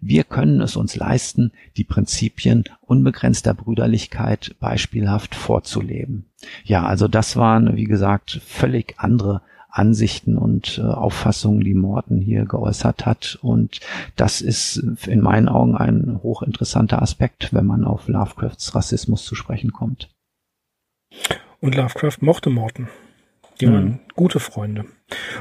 [0.00, 6.24] Wir können es uns leisten, die Prinzipien unbegrenzter Brüderlichkeit beispielhaft vorzuleben.
[6.64, 12.44] Ja, also das waren, wie gesagt, völlig andere Ansichten und äh, Auffassungen, die Morton hier
[12.44, 13.38] geäußert hat.
[13.42, 13.80] Und
[14.16, 19.72] das ist in meinen Augen ein hochinteressanter Aspekt, wenn man auf Lovecrafts Rassismus zu sprechen
[19.72, 20.10] kommt.
[21.60, 22.88] Und Lovecraft mochte Morton.
[23.60, 23.98] Die waren mhm.
[24.14, 24.86] gute Freunde.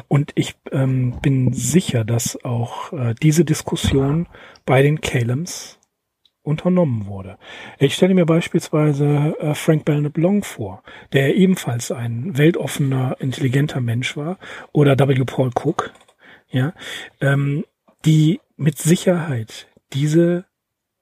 [0.07, 4.27] Und ich ähm, bin sicher, dass auch äh, diese Diskussion
[4.65, 5.78] bei den Calems
[6.41, 7.37] unternommen wurde.
[7.77, 10.83] Ich stelle mir beispielsweise äh, Frank Belknap Long vor,
[11.13, 14.37] der ebenfalls ein weltoffener, intelligenter Mensch war,
[14.71, 15.23] oder W.
[15.25, 15.91] Paul Cook,
[16.49, 16.73] ja,
[17.21, 17.65] ähm,
[18.05, 20.45] die mit Sicherheit diese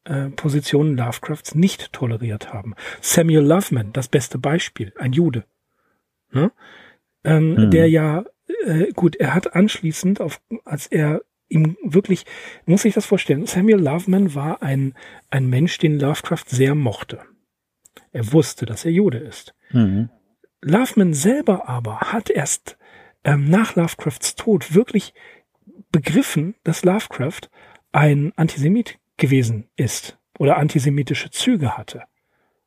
[0.05, 2.75] äh, Positionen Lovecrafts nicht toleriert haben.
[3.01, 5.45] Samuel Loveman, das beste Beispiel, ein Jude,
[6.31, 6.51] ne?
[7.23, 7.71] ähm, mhm.
[7.71, 8.25] der ja
[8.65, 12.25] äh, gut, er hat anschließend, auf, als er ihm wirklich,
[12.65, 14.93] muss ich das vorstellen, Samuel Loveman war ein,
[15.29, 17.21] ein Mensch, den Lovecraft sehr mochte.
[18.11, 19.53] Er wusste, dass er Jude ist.
[19.71, 20.09] Mhm.
[20.61, 22.77] Loveman selber aber hat erst
[23.23, 25.13] ähm, nach Lovecrafts Tod wirklich
[25.91, 27.49] begriffen, dass Lovecraft
[27.91, 32.03] ein Antisemit gewesen ist oder antisemitische Züge hatte.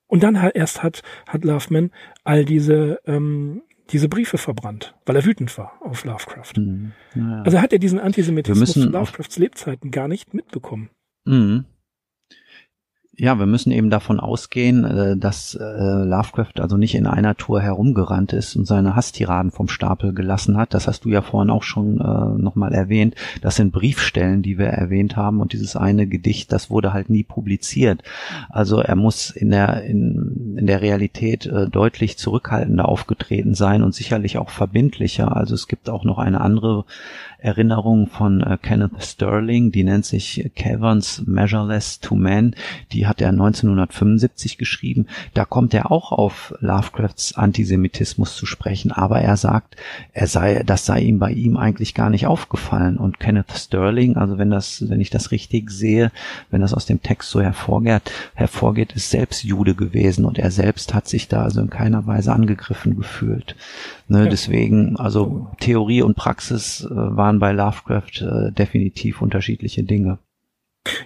[0.07, 1.93] Und dann erst hat, hat Loveman
[2.25, 3.63] all diese ähm,
[3.93, 6.55] diese Briefe verbrannt, weil er wütend war auf Lovecraft.
[6.57, 6.93] Mhm.
[7.15, 7.43] Ja.
[7.43, 10.91] Also hat er diesen Antisemitismus zu Lovecrafts Lebzeiten gar nicht mitbekommen.
[11.25, 11.65] Mhm
[13.21, 17.61] ja, wir müssen eben davon ausgehen, äh, dass äh, Lovecraft also nicht in einer Tour
[17.61, 20.73] herumgerannt ist und seine Hasstiraden vom Stapel gelassen hat.
[20.73, 23.15] Das hast du ja vorhin auch schon äh, nochmal erwähnt.
[23.43, 27.23] Das sind Briefstellen, die wir erwähnt haben und dieses eine Gedicht, das wurde halt nie
[27.23, 28.03] publiziert.
[28.49, 34.39] Also er muss in der, in, in der Realität deutlich zurückhaltender aufgetreten sein und sicherlich
[34.39, 35.37] auch verbindlicher.
[35.37, 36.87] Also es gibt auch noch eine andere
[37.43, 42.55] Erinnerung von äh, Kenneth Sterling, die nennt sich Caverns Measureless to Man,
[42.93, 45.07] die hat er 1975 geschrieben.
[45.35, 49.77] Da kommt er auch auf Lovecrafts Antisemitismus zu sprechen, aber er sagt,
[50.13, 52.97] er sei, das sei ihm bei ihm eigentlich gar nicht aufgefallen.
[52.97, 56.13] Und Kenneth Sterling, also wenn das, wenn ich das richtig sehe,
[56.51, 60.95] wenn das aus dem Text so hervorgeht, hervorgeht, ist selbst Jude gewesen und er selbst
[60.95, 63.57] hat sich da also in keiner Weise angegriffen gefühlt.
[64.11, 64.31] Ne, ja.
[64.31, 70.19] Deswegen, also Theorie und Praxis äh, waren bei Lovecraft äh, definitiv unterschiedliche Dinge.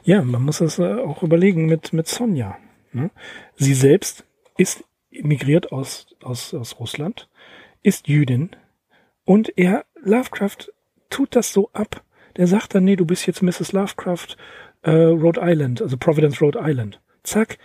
[0.05, 2.57] Ja, man muss das äh, auch überlegen mit, mit Sonja.
[2.93, 3.11] Ne?
[3.57, 4.25] Sie selbst
[4.57, 7.29] ist emigriert aus, aus, aus Russland,
[7.83, 8.51] ist Jüdin
[9.25, 10.73] und er, Lovecraft,
[11.11, 12.03] tut das so ab.
[12.37, 13.73] Der sagt dann, nee, du bist jetzt Mrs.
[13.73, 14.37] Lovecraft,
[14.83, 17.01] äh, Rhode Island, also Providence, Rhode Island.
[17.23, 17.59] Zack,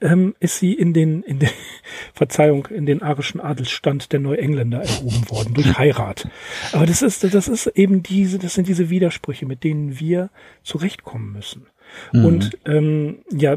[0.00, 1.50] ähm, ist sie in den, in den,
[2.14, 6.28] Verzeihung, in den arischen Adelsstand der Neuengländer erhoben worden durch Heirat.
[6.72, 10.30] Aber das ist, das ist eben diese, das sind diese Widersprüche, mit denen wir
[10.62, 11.66] zurechtkommen müssen.
[12.12, 12.24] Mhm.
[12.24, 13.56] Und ähm, ja,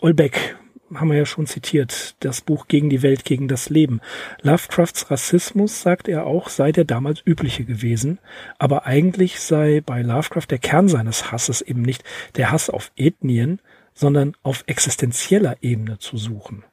[0.00, 0.56] Olbeck
[0.94, 4.00] haben wir ja schon zitiert, das Buch Gegen die Welt, gegen das Leben.
[4.42, 8.18] Lovecrafts Rassismus, sagt er auch, sei der damals übliche gewesen,
[8.58, 12.02] aber eigentlich sei bei Lovecraft der Kern seines Hasses eben nicht
[12.36, 13.60] der Hass auf Ethnien,
[14.00, 16.64] sondern auf existenzieller Ebene zu suchen.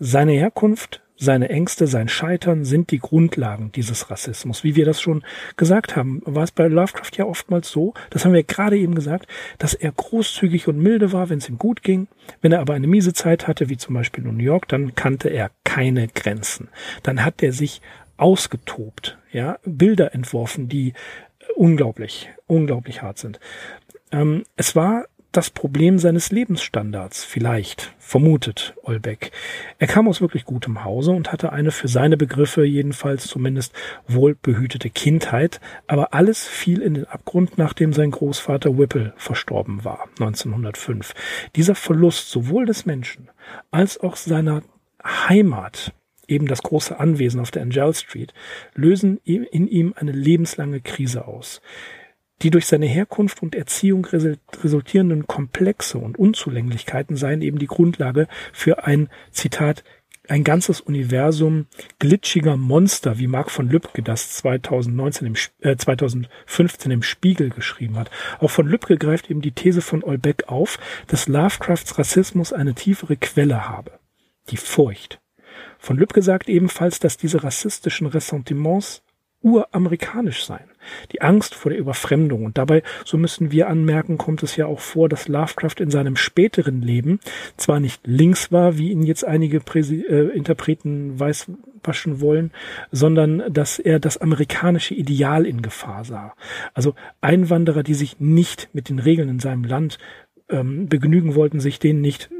[0.00, 4.64] Seine Herkunft, seine Ängste, sein Scheitern sind die Grundlagen dieses Rassismus.
[4.64, 5.22] Wie wir das schon
[5.56, 9.28] gesagt haben, war es bei Lovecraft ja oftmals so, das haben wir gerade eben gesagt,
[9.58, 12.08] dass er großzügig und milde war, wenn es ihm gut ging.
[12.40, 15.28] Wenn er aber eine miese Zeit hatte, wie zum Beispiel in New York, dann kannte
[15.28, 16.70] er keine Grenzen.
[17.04, 17.82] Dann hat er sich
[18.16, 20.92] ausgetobt, ja, Bilder entworfen, die
[21.54, 23.38] unglaublich, unglaublich hart sind.
[24.10, 25.06] Ähm, es war
[25.38, 29.30] das Problem seines Lebensstandards, vielleicht, vermutet Olbeck.
[29.78, 33.72] Er kam aus wirklich gutem Hause und hatte eine für seine Begriffe jedenfalls zumindest
[34.08, 41.14] wohlbehütete Kindheit, aber alles fiel in den Abgrund, nachdem sein Großvater Whipple verstorben war, 1905.
[41.54, 43.30] Dieser Verlust sowohl des Menschen
[43.70, 44.62] als auch seiner
[45.04, 45.92] Heimat
[46.26, 48.34] eben das große Anwesen auf der Angel Street,
[48.74, 51.62] lösen in ihm eine lebenslange Krise aus.
[52.42, 58.84] Die durch seine Herkunft und Erziehung resultierenden Komplexe und Unzulänglichkeiten seien eben die Grundlage für
[58.84, 59.82] ein, Zitat,
[60.28, 61.66] ein ganzes Universum
[61.98, 68.10] glitschiger Monster, wie Mark von Lübcke das 2019 im, äh, 2015 im Spiegel geschrieben hat.
[68.38, 73.16] Auch von Lübcke greift eben die These von Olbeck auf, dass Lovecrafts Rassismus eine tiefere
[73.16, 73.98] Quelle habe.
[74.50, 75.20] Die Furcht.
[75.78, 79.02] Von Lübcke sagt ebenfalls, dass diese rassistischen Ressentiments
[79.42, 80.64] uramerikanisch sein.
[81.12, 82.44] Die Angst vor der Überfremdung.
[82.44, 86.16] Und dabei, so müssen wir anmerken, kommt es ja auch vor, dass Lovecraft in seinem
[86.16, 87.20] späteren Leben
[87.56, 92.52] zwar nicht links war, wie ihn jetzt einige Präsi äh, Interpreten weißwaschen wollen,
[92.90, 96.34] sondern dass er das amerikanische Ideal in Gefahr sah.
[96.74, 99.98] Also Einwanderer, die sich nicht mit den Regeln in seinem Land
[100.48, 102.30] ähm, begnügen wollten, sich denen nicht,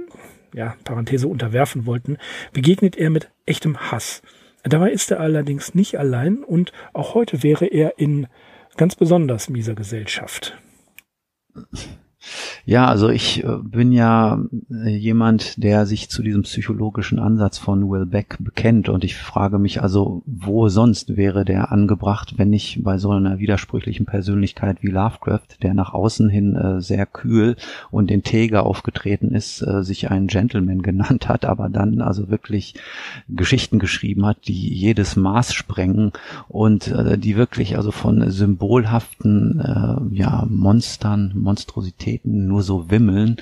[0.55, 2.17] ja, Parenthese unterwerfen wollten,
[2.53, 4.23] begegnet er mit echtem Hass.
[4.69, 8.27] Dabei ist er allerdings nicht allein und auch heute wäre er in
[8.77, 10.59] ganz besonders mieser Gesellschaft.
[12.69, 17.89] Ja, also ich äh, bin ja äh, jemand, der sich zu diesem psychologischen Ansatz von
[17.89, 18.89] Will Beck bekennt.
[18.91, 23.39] Und ich frage mich also, wo sonst wäre der angebracht, wenn nicht bei so einer
[23.39, 27.57] widersprüchlichen Persönlichkeit wie Lovecraft, der nach außen hin äh, sehr kühl
[27.91, 32.75] und integer aufgetreten ist, sich einen Gentleman genannt hat, aber dann also wirklich
[33.29, 36.13] Geschichten geschrieben hat, die jedes Maß sprengen
[36.49, 43.37] und die wirklich also von symbolhaften ja Monstern, Monstrositäten nur so wimmeln.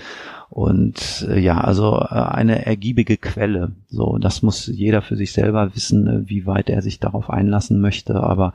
[0.48, 3.72] Und äh, ja, also äh, eine ergiebige Quelle.
[3.88, 7.80] So, das muss jeder für sich selber wissen, äh, wie weit er sich darauf einlassen
[7.80, 8.22] möchte.
[8.22, 8.52] Aber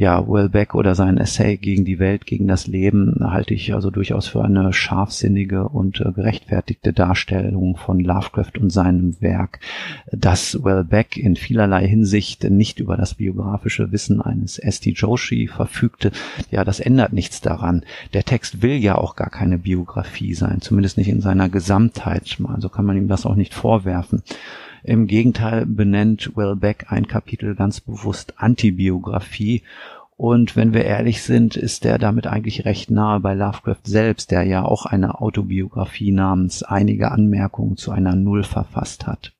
[0.00, 4.28] ja, Wellbeck oder sein Essay gegen die Welt, gegen das Leben halte ich also durchaus
[4.28, 9.60] für eine scharfsinnige und äh, gerechtfertigte Darstellung von Lovecraft und seinem Werk,
[10.10, 14.92] dass Wellbeck in vielerlei Hinsicht nicht über das biografische Wissen eines S.T.
[14.92, 16.12] Joshi verfügte.
[16.50, 17.84] Ja, das ändert nichts daran.
[18.14, 22.38] Der Text will ja auch gar keine Biografie sein, zumindest nicht in seiner Gesamtheit.
[22.44, 24.22] Also kann man ihm das auch nicht vorwerfen.
[24.82, 29.62] Im Gegenteil benennt Wellbeck ein Kapitel ganz bewusst Antibiografie
[30.20, 34.42] und wenn wir ehrlich sind, ist er damit eigentlich recht nahe bei Lovecraft selbst, der
[34.42, 39.32] ja auch eine Autobiografie namens Einige Anmerkungen zu einer Null verfasst hat.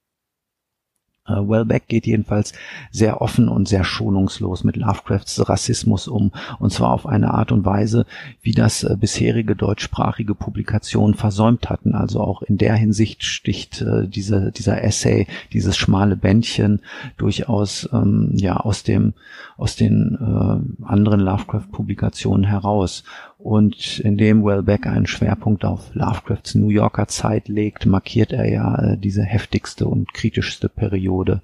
[1.31, 2.53] Äh, Wellbeck geht jedenfalls
[2.91, 7.65] sehr offen und sehr schonungslos mit Lovecrafts Rassismus um, und zwar auf eine Art und
[7.65, 8.07] Weise,
[8.43, 11.95] wie das äh, bisherige deutschsprachige Publikationen versäumt hatten.
[11.95, 16.81] Also auch in der Hinsicht sticht äh, diese, dieser Essay, dieses schmale Bändchen
[17.17, 19.15] durchaus ähm, ja aus dem
[19.57, 23.05] aus den äh, anderen Lovecraft-Publikationen heraus.
[23.43, 28.99] Und indem Wellbeck einen Schwerpunkt auf Lovecrafts New Yorker Zeit legt, markiert er ja äh,
[28.99, 31.41] diese heftigste und kritischste Periode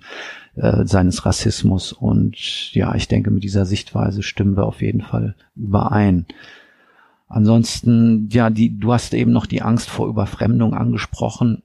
[0.57, 1.93] äh, seines Rassismus.
[1.93, 6.27] Und ja, ich denke, mit dieser Sichtweise stimmen wir auf jeden Fall überein.
[7.29, 11.63] Ansonsten, ja, die, du hast eben noch die Angst vor Überfremdung angesprochen.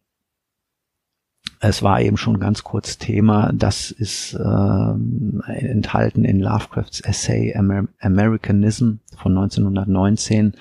[1.64, 3.51] Es war eben schon ganz kurz Thema.
[3.53, 4.39] Das ist äh,
[5.47, 10.55] enthalten in Lovecrafts Essay Amer Americanism von 1919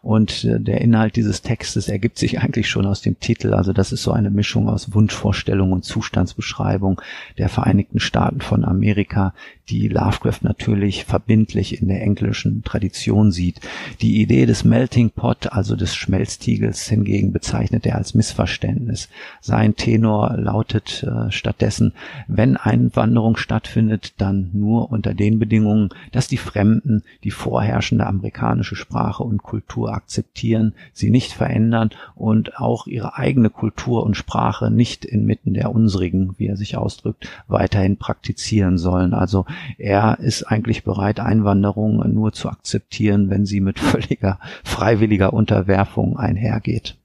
[0.00, 3.52] und äh, der Inhalt dieses Textes ergibt sich eigentlich schon aus dem Titel.
[3.52, 7.02] Also das ist so eine Mischung aus Wunschvorstellung und Zustandsbeschreibung
[7.36, 9.34] der Vereinigten Staaten von Amerika,
[9.68, 13.60] die Lovecraft natürlich verbindlich in der englischen Tradition sieht.
[14.00, 19.08] Die Idee des Melting Pot, also des Schmelztiegels, hingegen bezeichnet er als Missverständnis.
[19.40, 21.94] Sein Tenor lautet äh, stattdessen,
[22.28, 29.24] wenn Einwanderung stattfindet, dann nur unter den Bedingungen, dass die Fremden die vorherrschende amerikanische Sprache
[29.24, 35.54] und Kultur akzeptieren, sie nicht verändern und auch ihre eigene Kultur und Sprache nicht inmitten
[35.54, 39.12] der unsrigen, wie er sich ausdrückt, weiterhin praktizieren sollen.
[39.12, 39.44] Also
[39.78, 46.96] er ist eigentlich bereit, Einwanderung nur zu akzeptieren, wenn sie mit völliger freiwilliger Unterwerfung einhergeht.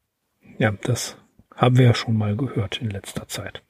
[0.57, 1.17] Ja, das
[1.55, 3.61] haben wir ja schon mal gehört in letzter Zeit.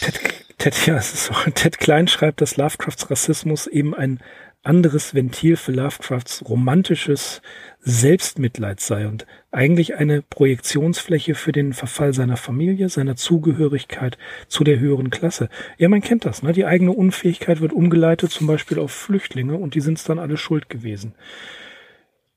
[0.00, 0.20] Ted,
[0.58, 4.20] Ted, ja, es ist so, Ted Klein schreibt, dass Lovecrafts Rassismus eben ein
[4.64, 7.42] anderes Ventil für Lovecrafts romantisches
[7.80, 14.80] Selbstmitleid sei und eigentlich eine Projektionsfläche für den Verfall seiner Familie, seiner Zugehörigkeit zu der
[14.80, 15.48] höheren Klasse.
[15.76, 16.52] Ja, man kennt das, ne?
[16.52, 20.36] Die eigene Unfähigkeit wird umgeleitet, zum Beispiel auf Flüchtlinge, und die sind es dann alle
[20.36, 21.14] schuld gewesen.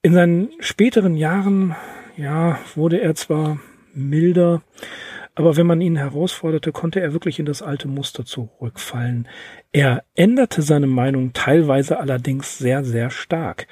[0.02, 1.76] In seinen späteren Jahren,
[2.18, 3.60] ja, wurde er zwar
[3.94, 4.62] milder,
[5.38, 9.28] aber wenn man ihn herausforderte, konnte er wirklich in das alte Muster zurückfallen.
[9.72, 13.68] Er änderte seine Meinung teilweise allerdings sehr, sehr stark.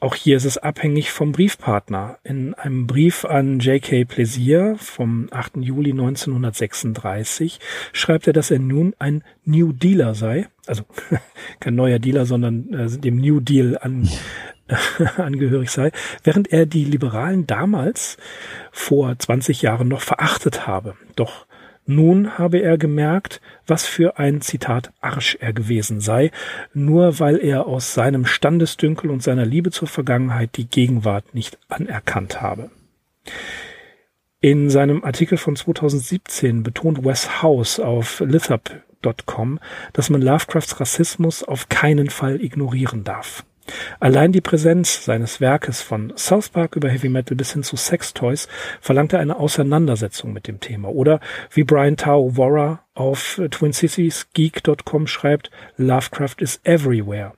[0.00, 2.18] Auch hier ist es abhängig vom Briefpartner.
[2.24, 4.06] In einem Brief an J.K.
[4.06, 5.58] Plaisir vom 8.
[5.58, 7.60] Juli 1936
[7.92, 10.48] schreibt er, dass er nun ein New Dealer sei.
[10.66, 10.82] Also
[11.60, 14.08] kein neuer Dealer, sondern äh, dem New Deal an,
[15.16, 15.92] angehörig sei,
[16.24, 18.16] während er die Liberalen damals
[18.72, 20.94] vor 20 Jahren noch verachtet habe.
[21.16, 21.46] Doch
[21.90, 26.30] nun habe er gemerkt, was für ein Zitat Arsch er gewesen sei,
[26.74, 32.42] nur weil er aus seinem Standesdünkel und seiner Liebe zur Vergangenheit die Gegenwart nicht anerkannt
[32.42, 32.70] habe.
[34.40, 39.58] In seinem Artikel von 2017 betont Wes House auf lithup.com,
[39.94, 43.44] dass man Lovecrafts Rassismus auf keinen Fall ignorieren darf.
[44.00, 48.14] Allein die Präsenz seines Werkes von South Park über Heavy Metal bis hin zu Sex
[48.14, 48.48] Toys
[48.80, 50.88] verlangte eine Auseinandersetzung mit dem Thema.
[50.88, 57.32] Oder wie Brian Tao Wara auf TwinCitiesGeek.com schreibt, Lovecraft is everywhere.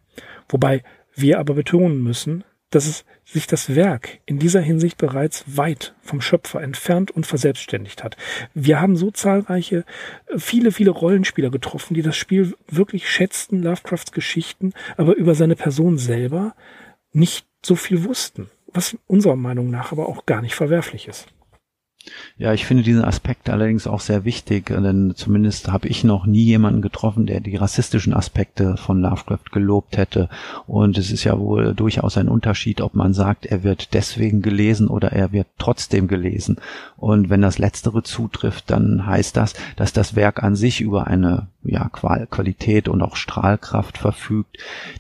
[0.49, 0.83] Wobei
[1.15, 6.21] wir aber betonen müssen, dass es sich das Werk in dieser Hinsicht bereits weit vom
[6.21, 8.17] Schöpfer entfernt und verselbstständigt hat.
[8.55, 9.85] Wir haben so zahlreiche,
[10.37, 15.99] viele, viele Rollenspieler getroffen, die das Spiel wirklich schätzten, Lovecrafts Geschichten, aber über seine Person
[15.99, 16.55] selber
[17.13, 21.27] nicht so viel wussten was unserer Meinung nach aber auch gar nicht verwerflich ist.
[22.39, 26.45] Ja, ich finde diesen Aspekt allerdings auch sehr wichtig, denn zumindest habe ich noch nie
[26.45, 30.31] jemanden getroffen, der die rassistischen Aspekte von Lovecraft gelobt hätte.
[30.67, 34.89] Und es ist ja wohl durchaus ein Unterschied, ob man sagt, er wird deswegen gelesen
[34.89, 36.57] oder er wird trotzdem gelesen.
[36.97, 41.49] Und wenn das Letztere zutrifft, dann heißt das, dass das Werk an sich über eine
[41.63, 44.57] ja, Qualität und auch Strahlkraft verfügt,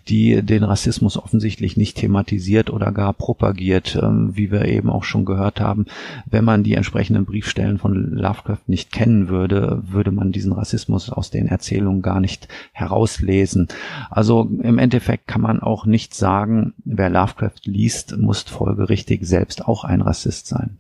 [0.09, 5.24] die den Rassismus offensichtlich nicht thematisiert oder gar propagiert, ähm, wie wir eben auch schon
[5.24, 5.86] gehört haben.
[6.26, 11.30] Wenn man die entsprechenden Briefstellen von Lovecraft nicht kennen würde, würde man diesen Rassismus aus
[11.30, 13.68] den Erzählungen gar nicht herauslesen.
[14.11, 19.84] Also im Endeffekt kann man auch nicht sagen, wer Lovecraft liest, muss folgerichtig selbst auch
[19.84, 20.78] ein Rassist sein.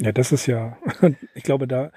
[0.00, 0.78] Ja, das ist ja,
[1.34, 1.90] ich glaube da.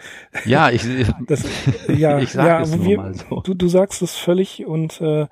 [0.44, 0.84] Ja, ich,
[1.28, 1.46] das,
[1.88, 3.40] ja, ich sag ja, es nur wir, mal so.
[3.40, 5.28] Du, du sagst es völlig und äh,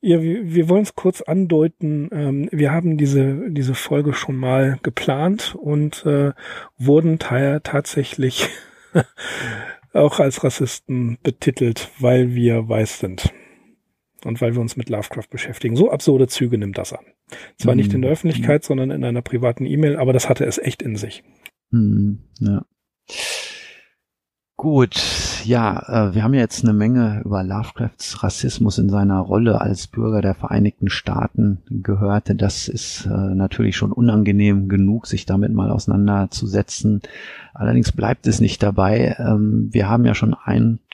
[0.00, 2.08] ja, wir, wir wollen es kurz andeuten.
[2.12, 6.32] Ähm, wir haben diese, diese Folge schon mal geplant und äh,
[6.78, 8.48] wurden tatsächlich
[9.92, 13.32] auch als Rassisten betitelt, weil wir weiß sind.
[14.24, 15.76] Und weil wir uns mit Lovecraft beschäftigen.
[15.76, 17.04] So absurde Züge nimmt das an.
[17.58, 17.80] Zwar mhm.
[17.80, 18.66] nicht in der Öffentlichkeit, mhm.
[18.66, 21.22] sondern in einer privaten E-Mail, aber das hatte es echt in sich.
[21.70, 22.24] Mhm.
[22.40, 22.64] Ja.
[24.58, 29.86] Gut, ja, äh, wir haben jetzt eine Menge über Lovecrafts Rassismus in seiner Rolle als
[29.86, 32.32] Bürger der Vereinigten Staaten gehört.
[32.40, 37.02] Das ist äh, natürlich schon unangenehm genug, sich damit mal auseinanderzusetzen.
[37.52, 39.16] Allerdings bleibt es nicht dabei.
[39.18, 40.32] Ähm, wir haben ja schon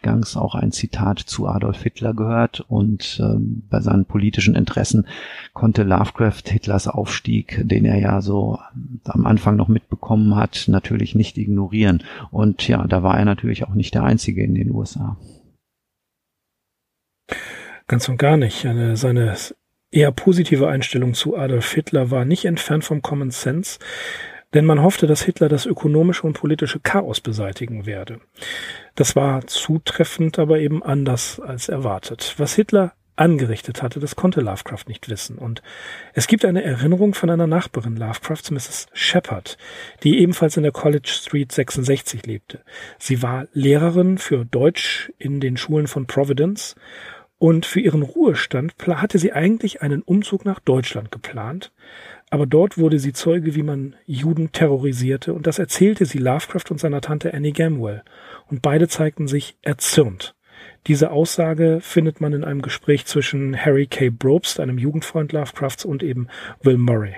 [0.03, 5.07] eingangs auch ein Zitat zu Adolf Hitler gehört und ähm, bei seinen politischen Interessen
[5.53, 8.59] konnte Lovecraft Hitlers Aufstieg, den er ja so
[9.05, 12.03] am Anfang noch mitbekommen hat, natürlich nicht ignorieren.
[12.30, 15.16] Und ja, da war er natürlich auch nicht der Einzige in den USA.
[17.86, 18.66] Ganz und gar nicht.
[18.66, 19.36] Eine, seine
[19.90, 23.78] eher positive Einstellung zu Adolf Hitler war nicht entfernt vom Common Sense.
[24.55, 28.20] Denn man hoffte, dass Hitler das ökonomische und politische Chaos beseitigen werde.
[28.94, 32.34] Das war zutreffend, aber eben anders als erwartet.
[32.36, 35.36] Was Hitler angerichtet hatte, das konnte Lovecraft nicht wissen.
[35.38, 35.62] Und
[36.14, 38.86] es gibt eine Erinnerung von einer Nachbarin Lovecrafts, Mrs.
[38.92, 39.59] Shepard,
[40.03, 42.61] die ebenfalls in der College Street 66 lebte.
[42.98, 46.74] Sie war Lehrerin für Deutsch in den Schulen von Providence
[47.38, 51.72] und für ihren Ruhestand hatte sie eigentlich einen Umzug nach Deutschland geplant,
[52.33, 56.80] aber dort wurde sie Zeuge, wie man Juden terrorisierte, und das erzählte sie Lovecraft und
[56.80, 58.05] seiner Tante Annie Gamwell,
[58.49, 60.35] und beide zeigten sich erzürnt.
[60.87, 64.09] Diese Aussage findet man in einem Gespräch zwischen Harry K.
[64.09, 66.28] Brobst, einem Jugendfreund Lovecrafts, und eben
[66.62, 67.16] Will Murray.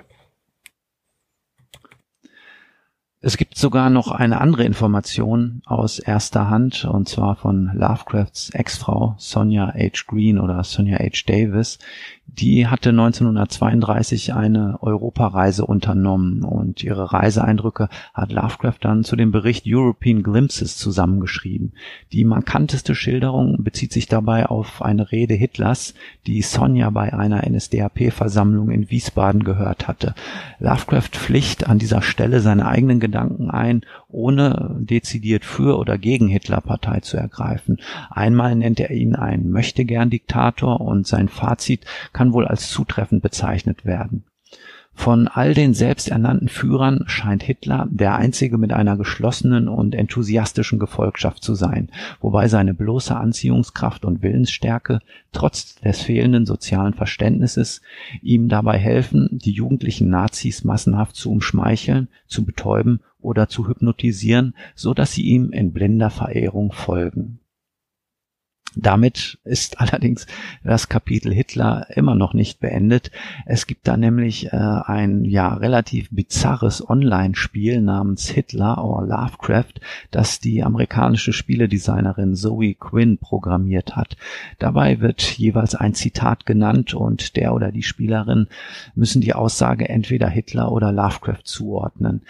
[3.20, 9.14] Es gibt sogar noch eine andere Information aus erster Hand, und zwar von Lovecrafts Ex-Frau
[9.16, 10.04] Sonja H.
[10.08, 11.22] Green oder Sonja H.
[11.26, 11.78] Davis,
[12.26, 19.64] die hatte 1932 eine Europareise unternommen und ihre Reiseeindrücke hat Lovecraft dann zu dem Bericht
[19.66, 21.74] European Glimpses zusammengeschrieben.
[22.12, 25.94] Die markanteste Schilderung bezieht sich dabei auf eine Rede Hitlers,
[26.26, 30.14] die Sonja bei einer NSDAP-Versammlung in Wiesbaden gehört hatte.
[30.58, 36.60] Lovecraft pflicht an dieser Stelle seine eigenen Gedanken ein, ohne dezidiert für oder gegen Hitler
[36.60, 37.78] Partei zu ergreifen.
[38.10, 41.84] Einmal nennt er ihn einen Möchtegern-Diktator und sein Fazit
[42.14, 44.24] kann wohl als zutreffend bezeichnet werden.
[44.96, 51.42] Von all den selbsternannten Führern scheint Hitler der einzige mit einer geschlossenen und enthusiastischen Gefolgschaft
[51.42, 51.90] zu sein,
[52.20, 55.00] wobei seine bloße Anziehungskraft und Willensstärke
[55.32, 57.82] trotz des fehlenden sozialen Verständnisses
[58.22, 64.94] ihm dabei helfen, die jugendlichen Nazis massenhaft zu umschmeicheln, zu betäuben oder zu hypnotisieren, so
[64.94, 67.40] dass sie ihm in blinder Verehrung folgen.
[68.76, 70.26] Damit ist allerdings
[70.62, 73.10] das Kapitel Hitler immer noch nicht beendet.
[73.46, 79.74] Es gibt da nämlich äh, ein ja relativ bizarres Online-Spiel namens Hitler or Lovecraft,
[80.10, 84.16] das die amerikanische Spieledesignerin Zoe Quinn programmiert hat.
[84.58, 88.48] Dabei wird jeweils ein Zitat genannt und der oder die Spielerin
[88.94, 92.22] müssen die Aussage entweder Hitler oder Lovecraft zuordnen.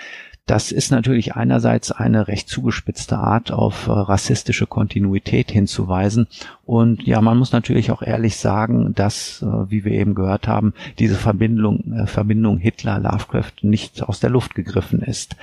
[0.46, 6.26] Das ist natürlich einerseits eine recht zugespitzte Art, auf äh, rassistische Kontinuität hinzuweisen.
[6.66, 10.74] Und ja, man muss natürlich auch ehrlich sagen, dass, äh, wie wir eben gehört haben,
[10.98, 15.34] diese Verbindung, äh, Verbindung Hitler-Lovecraft nicht aus der Luft gegriffen ist.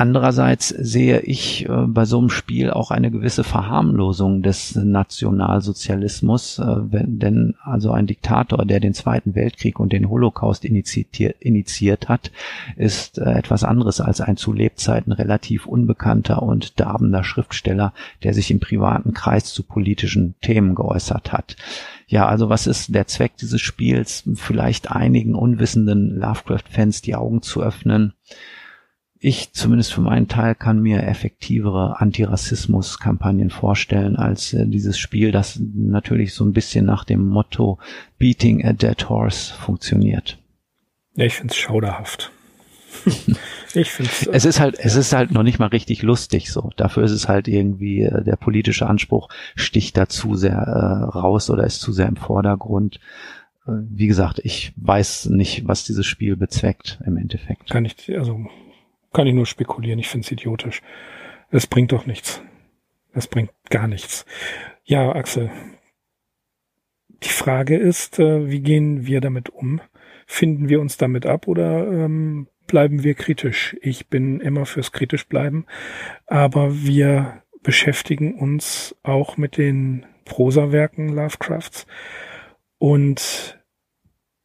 [0.00, 6.64] Andererseits sehe ich äh, bei so einem Spiel auch eine gewisse Verharmlosung des Nationalsozialismus, äh,
[6.90, 12.32] wenn, denn also ein Diktator, der den Zweiten Weltkrieg und den Holocaust initiiert, initiiert hat,
[12.76, 17.92] ist äh, etwas anderes als ein zu Lebzeiten relativ unbekannter und darbender Schriftsteller,
[18.22, 21.56] der sich im privaten Kreis zu politischen Themen geäußert hat.
[22.06, 24.24] Ja, also was ist der Zweck dieses Spiels?
[24.36, 28.14] Vielleicht einigen unwissenden Lovecraft-Fans die Augen zu öffnen
[29.22, 35.60] ich zumindest für meinen Teil kann mir effektivere Antirassismus-Kampagnen vorstellen als äh, dieses Spiel, das
[35.60, 37.78] natürlich so ein bisschen nach dem Motto
[38.18, 40.38] Beating a Dead Horse funktioniert.
[41.16, 42.32] Ja, ich finde es schauderhaft.
[43.74, 46.70] ich finde äh, es ist halt es ist halt noch nicht mal richtig lustig so.
[46.76, 51.50] Dafür ist es halt irgendwie äh, der politische Anspruch sticht da zu sehr äh, raus
[51.50, 53.00] oder ist zu sehr im Vordergrund.
[53.66, 57.68] Äh, wie gesagt, ich weiß nicht, was dieses Spiel bezweckt im Endeffekt.
[57.68, 58.46] Kann ich also
[59.12, 59.98] kann ich nur spekulieren.
[59.98, 60.82] Ich finde es idiotisch.
[61.50, 62.42] Es bringt doch nichts.
[63.12, 64.24] Es bringt gar nichts.
[64.84, 65.50] Ja, Axel.
[67.22, 69.80] Die Frage ist, äh, wie gehen wir damit um?
[70.26, 73.76] Finden wir uns damit ab oder ähm, bleiben wir kritisch?
[73.82, 75.66] Ich bin immer fürs kritisch bleiben,
[76.26, 81.86] aber wir beschäftigen uns auch mit den Prosawerken Lovecrafts
[82.78, 83.59] und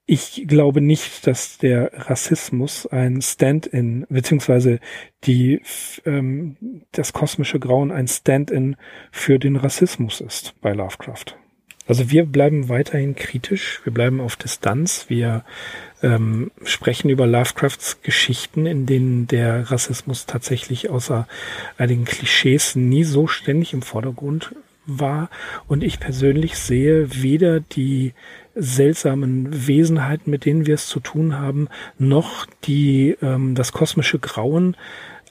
[0.06, 4.80] ich glaube nicht, dass der Rassismus ein Stand-in, beziehungsweise
[5.24, 5.62] die,
[6.06, 6.58] ähm,
[6.92, 8.76] das kosmische Grauen ein Stand-in
[9.12, 11.36] für den Rassismus ist bei Lovecraft.
[11.88, 15.44] Also wir bleiben weiterhin kritisch, wir bleiben auf Distanz, wir
[16.02, 21.28] ähm, sprechen über Lovecrafts Geschichten, in denen der Rassismus tatsächlich außer
[21.78, 24.56] einigen Klischees nie so ständig im Vordergrund
[24.88, 25.30] war.
[25.68, 28.14] Und ich persönlich sehe weder die
[28.56, 34.76] seltsamen Wesenheiten, mit denen wir es zu tun haben, noch die ähm, das kosmische Grauen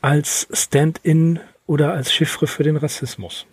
[0.01, 3.47] als Stand-in oder als Chiffre für den Rassismus.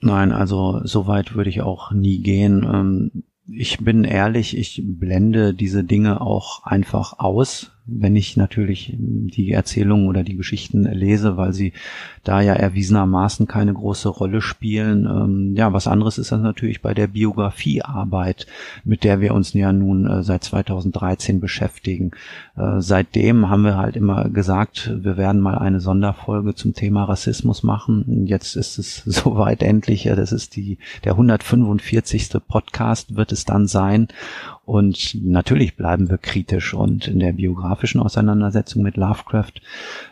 [0.00, 2.64] Nein, also so weit würde ich auch nie gehen.
[2.64, 9.50] Ähm, ich bin ehrlich, ich blende diese Dinge auch einfach aus wenn ich natürlich die
[9.50, 11.72] Erzählungen oder die Geschichten lese, weil sie
[12.22, 15.06] da ja erwiesenermaßen keine große Rolle spielen.
[15.06, 18.46] Ähm, ja, was anderes ist das natürlich bei der Biografiearbeit,
[18.84, 22.12] mit der wir uns ja nun äh, seit 2013 beschäftigen.
[22.56, 27.64] Äh, seitdem haben wir halt immer gesagt, wir werden mal eine Sonderfolge zum Thema Rassismus
[27.64, 28.26] machen.
[28.26, 30.04] Jetzt ist es soweit endlich.
[30.04, 32.30] Das ist die, der 145.
[32.46, 34.06] Podcast wird es dann sein.
[34.64, 39.60] Und natürlich bleiben wir kritisch und in der biografischen Auseinandersetzung mit Lovecraft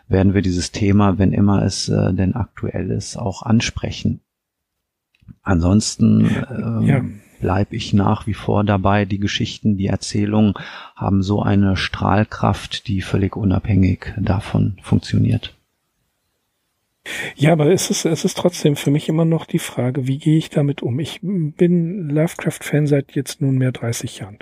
[0.09, 4.21] werden wir dieses Thema, wenn immer es äh, denn aktuell ist, auch ansprechen.
[5.43, 7.05] Ansonsten ähm, ja.
[7.41, 10.55] bleibe ich nach wie vor dabei, die Geschichten, die Erzählungen
[10.97, 15.55] haben so eine Strahlkraft, die völlig unabhängig davon funktioniert.
[17.35, 20.37] Ja, aber es ist, es ist trotzdem für mich immer noch die Frage, wie gehe
[20.37, 20.99] ich damit um?
[21.01, 24.39] Ich bin Lovecraft-Fan seit jetzt nunmehr 30 Jahren.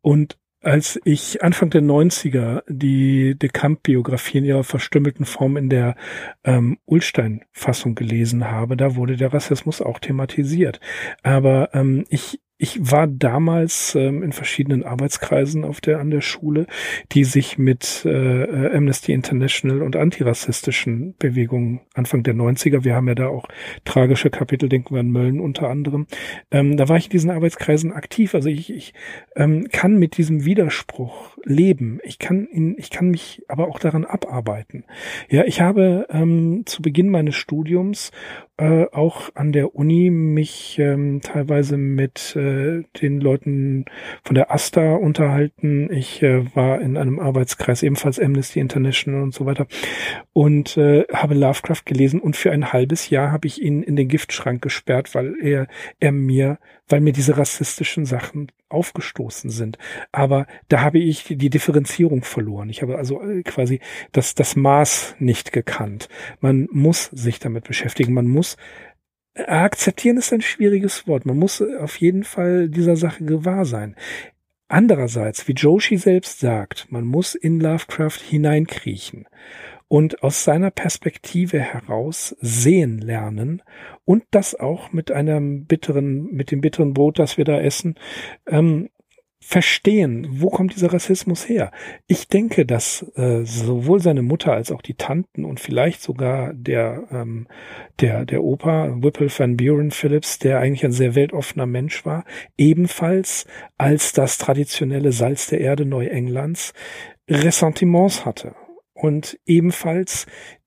[0.00, 5.96] Und als ich Anfang der 90er die De Camp-Biografie in ihrer verstümmelten Form in der
[6.44, 10.80] ähm, Ulstein-Fassung gelesen habe, da wurde der Rassismus auch thematisiert.
[11.22, 16.66] Aber ähm, ich ich war damals ähm, in verschiedenen Arbeitskreisen auf der an der Schule,
[17.12, 23.08] die sich mit äh, äh Amnesty International und antirassistischen Bewegungen Anfang der 90er, wir haben
[23.08, 23.48] ja da auch
[23.86, 26.06] tragische Kapitel, denken wir an Mölln unter anderem,
[26.50, 28.34] ähm, da war ich in diesen Arbeitskreisen aktiv.
[28.34, 28.92] Also ich, ich
[29.36, 31.98] ähm, kann mit diesem Widerspruch leben.
[32.04, 34.84] Ich kann ihn, ich kann mich aber auch daran abarbeiten.
[35.30, 38.10] Ja, ich habe ähm, zu Beginn meines Studiums
[38.60, 43.86] äh, auch an der Uni mich ähm, teilweise mit äh, den Leuten
[44.22, 45.90] von der AStA unterhalten.
[45.90, 49.66] Ich äh, war in einem Arbeitskreis, ebenfalls Amnesty International und so weiter,
[50.34, 54.08] und äh, habe Lovecraft gelesen und für ein halbes Jahr habe ich ihn in den
[54.08, 55.66] Giftschrank gesperrt, weil er,
[55.98, 56.58] er mir
[56.90, 59.78] weil mir diese rassistischen Sachen aufgestoßen sind.
[60.12, 62.68] Aber da habe ich die Differenzierung verloren.
[62.68, 63.80] Ich habe also äh, quasi
[64.12, 66.08] das, das Maß nicht gekannt.
[66.40, 68.12] Man muss sich damit beschäftigen.
[68.12, 68.49] Man muss
[69.34, 71.26] äh, akzeptieren ist ein schwieriges Wort.
[71.26, 73.96] Man muss auf jeden Fall dieser Sache gewahr sein.
[74.68, 79.26] Andererseits, wie Joshi selbst sagt, man muss in Lovecraft hineinkriechen
[79.88, 83.62] und aus seiner Perspektive heraus sehen lernen
[84.04, 87.96] und das auch mit einem bitteren, mit dem bitteren Brot, das wir da essen,
[88.46, 88.90] ähm,
[89.42, 91.72] verstehen, wo kommt dieser Rassismus her?
[92.06, 97.04] Ich denke, dass äh, sowohl seine Mutter als auch die Tanten und vielleicht sogar der
[97.10, 97.48] ähm,
[98.00, 102.24] der der Opa Whipple van Buren Phillips, der eigentlich ein sehr weltoffener Mensch war,
[102.58, 103.46] ebenfalls
[103.78, 106.74] als das traditionelle Salz der Erde Neuenglands
[107.28, 108.54] Ressentiments hatte
[108.92, 110.26] und ebenfalls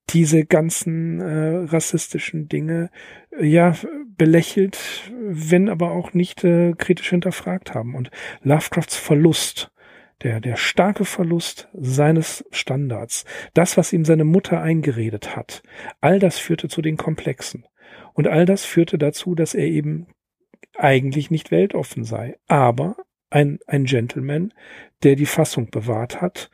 [0.10, 2.90] diese ganzen äh, rassistischen Dinge
[3.32, 3.76] äh, ja
[4.18, 7.96] belächelt, wenn aber auch nicht äh, kritisch hinterfragt haben.
[7.96, 9.72] Und Lovecrafts Verlust,
[10.22, 15.64] der, der starke Verlust seines Standards, das, was ihm seine Mutter eingeredet hat,
[16.02, 17.66] all das führte zu den Komplexen.
[18.14, 20.08] Und all das führte dazu, dass er eben
[20.76, 22.96] eigentlich nicht weltoffen sei, aber
[23.30, 24.54] ein, ein Gentleman,
[25.02, 26.50] der die Fassung bewahrt hat,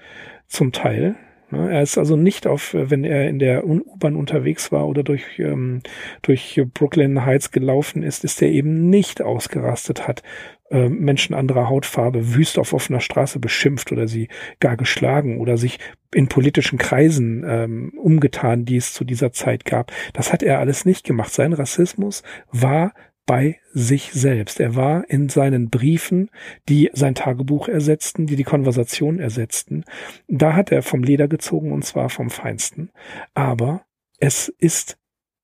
[0.48, 1.16] zum Teil?
[1.52, 5.82] Er ist also nicht auf, wenn er in der U-Bahn unterwegs war oder durch, ähm,
[6.22, 10.22] durch Brooklyn Heights gelaufen ist, ist er eben nicht ausgerastet, hat
[10.70, 14.28] äh, Menschen anderer Hautfarbe wüst auf offener Straße beschimpft oder sie
[14.60, 15.80] gar geschlagen oder sich
[16.14, 19.92] in politischen Kreisen ähm, umgetan, die es zu dieser Zeit gab.
[20.14, 21.34] Das hat er alles nicht gemacht.
[21.34, 22.22] Sein Rassismus
[22.52, 22.94] war
[23.30, 24.60] bei sich selbst.
[24.60, 26.32] Er war in seinen Briefen,
[26.68, 29.84] die sein Tagebuch ersetzten, die die Konversation ersetzten.
[30.28, 32.90] Da hat er vom Leder gezogen und zwar vom Feinsten.
[33.36, 33.86] Aber
[34.18, 34.98] es ist,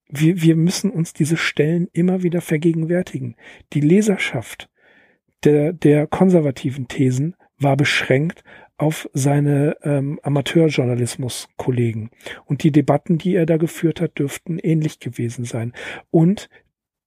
[0.10, 3.36] wir, wir müssen uns diese Stellen immer wieder vergegenwärtigen.
[3.74, 4.68] Die Leserschaft
[5.44, 8.44] der, der konservativen Thesen war beschränkt
[8.78, 12.10] auf seine ähm, Amateurjournalismus-Kollegen.
[12.46, 15.72] Und die Debatten, die er da geführt hat, dürften ähnlich gewesen sein.
[16.10, 16.50] Und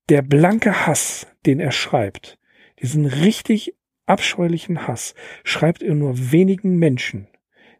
[0.08, 2.38] der blanke Hass, den er schreibt,
[2.80, 3.74] diesen richtig
[4.06, 7.28] abscheulichen Hass, schreibt er nur wenigen Menschen,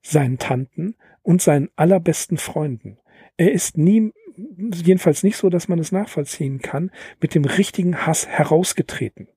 [0.02, 2.98] seinen Tanten und seinen allerbesten Freunden.
[3.36, 8.26] Er ist nie, jedenfalls nicht so, dass man es nachvollziehen kann, mit dem richtigen Hass
[8.26, 9.28] herausgetreten.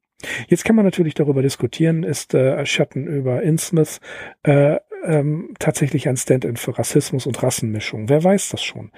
[0.48, 4.00] Jetzt kann man natürlich darüber diskutieren, ist äh, Schatten über Innsmouth
[4.44, 8.10] äh, ähm, tatsächlich ein Stand-in für Rassismus und Rassenmischung.
[8.10, 8.92] Wer weiß das schon?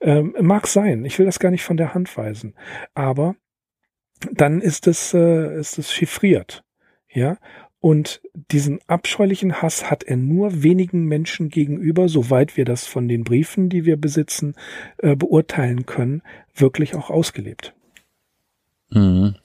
[0.00, 1.04] Ähm, mag sein.
[1.04, 2.54] Ich will das gar nicht von der Hand weisen.
[2.94, 3.36] Aber
[4.32, 6.64] dann ist es, äh, ist es chiffriert.
[7.08, 7.38] Ja.
[7.80, 13.22] Und diesen abscheulichen Hass hat er nur wenigen Menschen gegenüber, soweit wir das von den
[13.22, 14.56] Briefen, die wir besitzen,
[14.98, 16.22] äh, beurteilen können,
[16.54, 17.74] wirklich auch ausgelebt.
[18.90, 19.36] Mhm.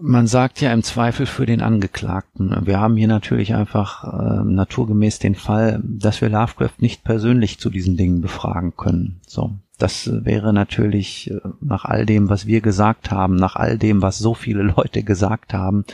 [0.00, 2.66] Man sagt ja im Zweifel für den Angeklagten.
[2.66, 7.70] Wir haben hier natürlich einfach äh, naturgemäß den Fall, dass wir Lovecraft nicht persönlich zu
[7.70, 9.20] diesen Dingen befragen können.
[9.26, 14.02] So, das wäre natürlich äh, nach all dem, was wir gesagt haben, nach all dem,
[14.02, 15.84] was so viele Leute gesagt haben,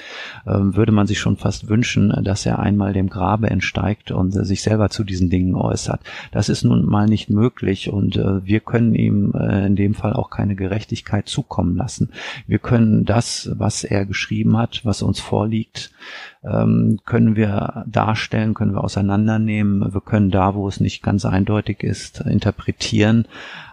[0.47, 4.63] ähm, würde man sich schon fast wünschen, dass er einmal dem Grabe entsteigt und sich
[4.63, 6.01] selber zu diesen Dingen äußert.
[6.31, 10.13] Das ist nun mal nicht möglich und äh, wir können ihm äh, in dem Fall
[10.13, 12.11] auch keine Gerechtigkeit zukommen lassen.
[12.47, 15.91] Wir können das, was er geschrieben hat, was uns vorliegt,
[16.43, 19.93] ähm, können wir darstellen, können wir auseinandernehmen.
[19.93, 23.27] Wir können da, wo es nicht ganz eindeutig ist, interpretieren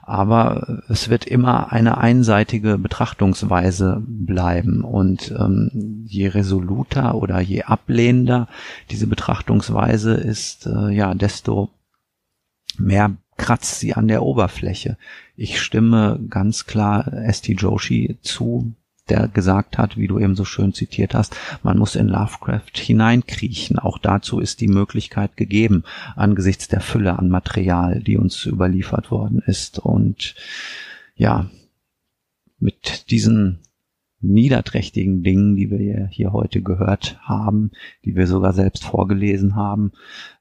[0.08, 8.48] aber es wird immer eine einseitige Betrachtungsweise bleiben und ähm, je resoluter oder je ablehnender
[8.90, 11.72] diese Betrachtungsweise ist, äh, ja, desto
[12.78, 14.98] mehr kratzt sie an der Oberfläche.
[15.36, 17.50] Ich stimme ganz klar St.
[17.50, 18.72] Joshi zu,
[19.10, 23.80] der gesagt hat, wie du eben so schön zitiert hast, man muss in Lovecraft hineinkriechen.
[23.80, 25.84] Auch dazu ist die Möglichkeit gegeben,
[26.16, 29.80] angesichts der Fülle an Material, die uns überliefert worden ist.
[29.80, 30.36] Und
[31.16, 31.50] ja,
[32.60, 33.60] mit diesen
[34.20, 37.72] niederträchtigen Dingen, die wir hier heute gehört haben,
[38.04, 39.92] die wir sogar selbst vorgelesen haben,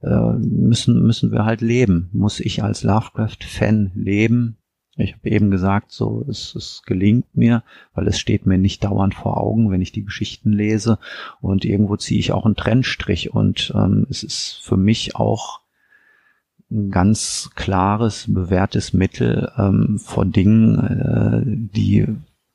[0.01, 2.09] äh, müssen, müssen wir halt leben.
[2.13, 4.57] Muss ich als Lovecraft-Fan leben,
[4.97, 7.63] ich habe eben gesagt, so es, es gelingt mir,
[7.95, 10.99] weil es steht mir nicht dauernd vor Augen, wenn ich die Geschichten lese.
[11.41, 13.35] Und irgendwo ziehe ich auch einen Trennstrich.
[13.35, 15.61] Und ähm, es ist für mich auch
[16.71, 22.07] ein ganz klares, bewährtes Mittel ähm, vor Dingen, äh, die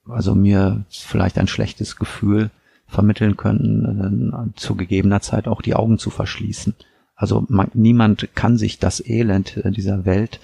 [0.06, 2.50] also mir vielleicht ein schlechtes Gefühl
[2.88, 6.76] vermitteln könnten, äh, zu gegebener Zeit auch die Augen zu verschließen.
[7.22, 10.40] Also man, niemand kann sich das Elend äh, dieser Welt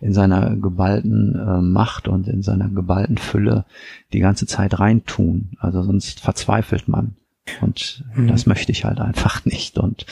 [0.00, 3.64] in seiner geballten äh, Macht und in seiner geballten Fülle
[4.12, 5.50] die ganze Zeit reintun.
[5.58, 7.16] Also sonst verzweifelt man.
[7.60, 8.28] Und mhm.
[8.28, 9.76] das möchte ich halt einfach nicht.
[9.76, 10.06] Und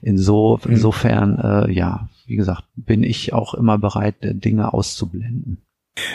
[0.00, 0.74] inso, mhm.
[0.74, 5.58] insofern, äh, ja, wie gesagt, bin ich auch immer bereit, Dinge auszublenden.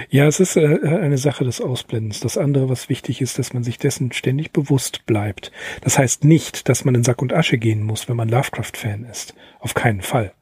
[0.09, 2.19] Ja, es ist äh, eine Sache des Ausblendens.
[2.19, 5.51] Das andere, was wichtig ist, dass man sich dessen ständig bewusst bleibt.
[5.81, 9.35] Das heißt nicht, dass man in Sack und Asche gehen muss, wenn man Lovecraft-Fan ist.
[9.59, 10.33] Auf keinen Fall.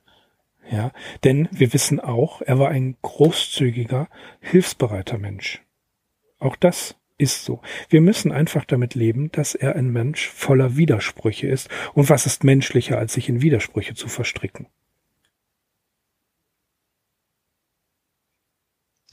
[0.69, 0.91] Ja,
[1.23, 4.09] denn wir wissen auch, er war ein großzügiger,
[4.41, 5.61] hilfsbereiter Mensch.
[6.39, 7.61] Auch das ist so.
[7.89, 11.69] Wir müssen einfach damit leben, dass er ein Mensch voller Widersprüche ist.
[11.93, 14.67] Und was ist menschlicher, als sich in Widersprüche zu verstricken?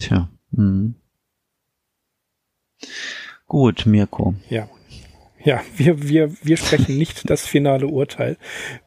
[0.04, 0.28] Tja.
[0.50, 0.96] Mhm.
[3.46, 4.34] Gut, Mirko.
[4.50, 4.68] Ja.
[5.42, 8.38] Ja, wir, wir, wir sprechen nicht das finale Urteil.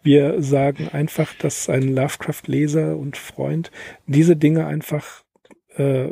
[0.02, 3.72] Wir sagen einfach, dass ein Lovecraft-Leser und Freund
[4.08, 5.24] diese Dinge einfach,
[5.76, 6.10] äh,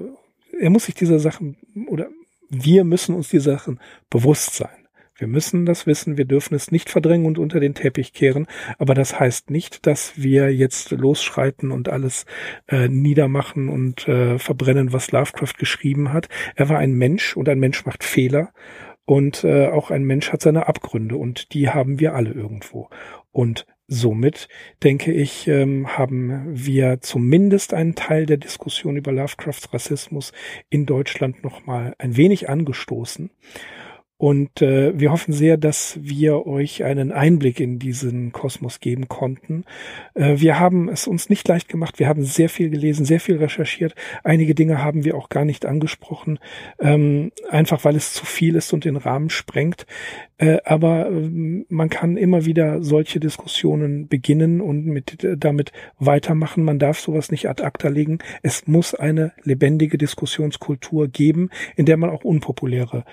[0.60, 1.57] er muss sich dieser Sachen
[1.88, 2.10] oder
[2.49, 3.80] wir müssen uns die Sachen
[4.10, 4.85] bewusst sein.
[5.18, 8.48] Wir müssen das wissen, wir dürfen es nicht verdrängen und unter den Teppich kehren,
[8.78, 12.26] aber das heißt nicht, dass wir jetzt losschreiten und alles
[12.68, 16.28] äh, niedermachen und äh, verbrennen, was Lovecraft geschrieben hat.
[16.56, 18.52] Er war ein Mensch und ein Mensch macht Fehler
[19.06, 22.90] und äh, auch ein Mensch hat seine Abgründe und die haben wir alle irgendwo.
[23.32, 24.50] Und somit,
[24.84, 30.34] denke ich, ähm, haben wir zumindest einen Teil der Diskussion über Lovecrafts Rassismus
[30.70, 33.30] in Deutschland nochmal ein wenig angestoßen.
[34.18, 39.66] Und äh, wir hoffen sehr, dass wir euch einen Einblick in diesen Kosmos geben konnten.
[40.14, 42.00] Äh, wir haben es uns nicht leicht gemacht.
[42.00, 43.94] Wir haben sehr viel gelesen, sehr viel recherchiert.
[44.24, 46.40] Einige Dinge haben wir auch gar nicht angesprochen,
[46.80, 49.86] ähm, einfach weil es zu viel ist und den Rahmen sprengt.
[50.38, 56.64] Äh, aber äh, man kann immer wieder solche Diskussionen beginnen und mit, äh, damit weitermachen.
[56.64, 58.20] Man darf sowas nicht ad acta legen.
[58.44, 63.04] Es muss eine lebendige Diskussionskultur geben, in der man auch unpopuläre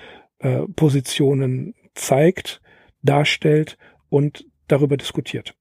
[0.43, 2.61] äh, Positionen zeigt,
[3.01, 3.77] darstellt
[4.09, 5.55] und darüber diskutiert.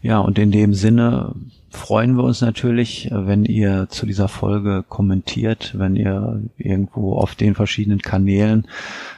[0.00, 1.34] Ja, und in dem Sinne
[1.70, 7.54] freuen wir uns natürlich, wenn ihr zu dieser Folge kommentiert, wenn ihr irgendwo auf den
[7.54, 8.66] verschiedenen Kanälen,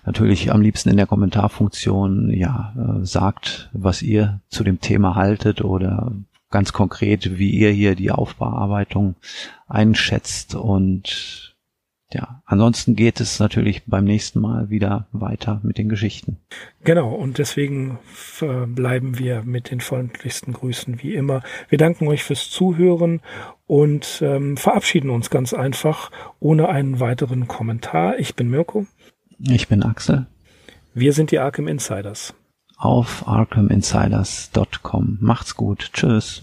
[0.05, 5.63] natürlich am liebsten in der Kommentarfunktion, ja, äh, sagt, was ihr zu dem Thema haltet
[5.63, 6.13] oder
[6.51, 9.17] ganz konkret, wie ihr hier die Aufbearbeitung
[9.69, 11.52] einschätzt und
[12.15, 16.39] ja, ansonsten geht es natürlich beim nächsten Mal wieder weiter mit den Geschichten.
[16.85, 17.99] Genau, und deswegen
[18.67, 21.43] bleiben wir mit den freundlichsten Grüßen wie immer.
[21.69, 23.21] Wir danken euch fürs Zuhören
[23.67, 26.11] und ähm, verabschieden uns ganz einfach
[26.41, 28.19] ohne einen weiteren Kommentar.
[28.19, 28.87] Ich bin Mirko.
[29.39, 30.27] Ich bin Axel.
[30.95, 32.35] Wir sind die Arkham Insiders.
[32.77, 35.19] Auf arkhaminsiders.com.
[35.21, 35.91] Macht's gut.
[35.93, 36.43] Tschüss.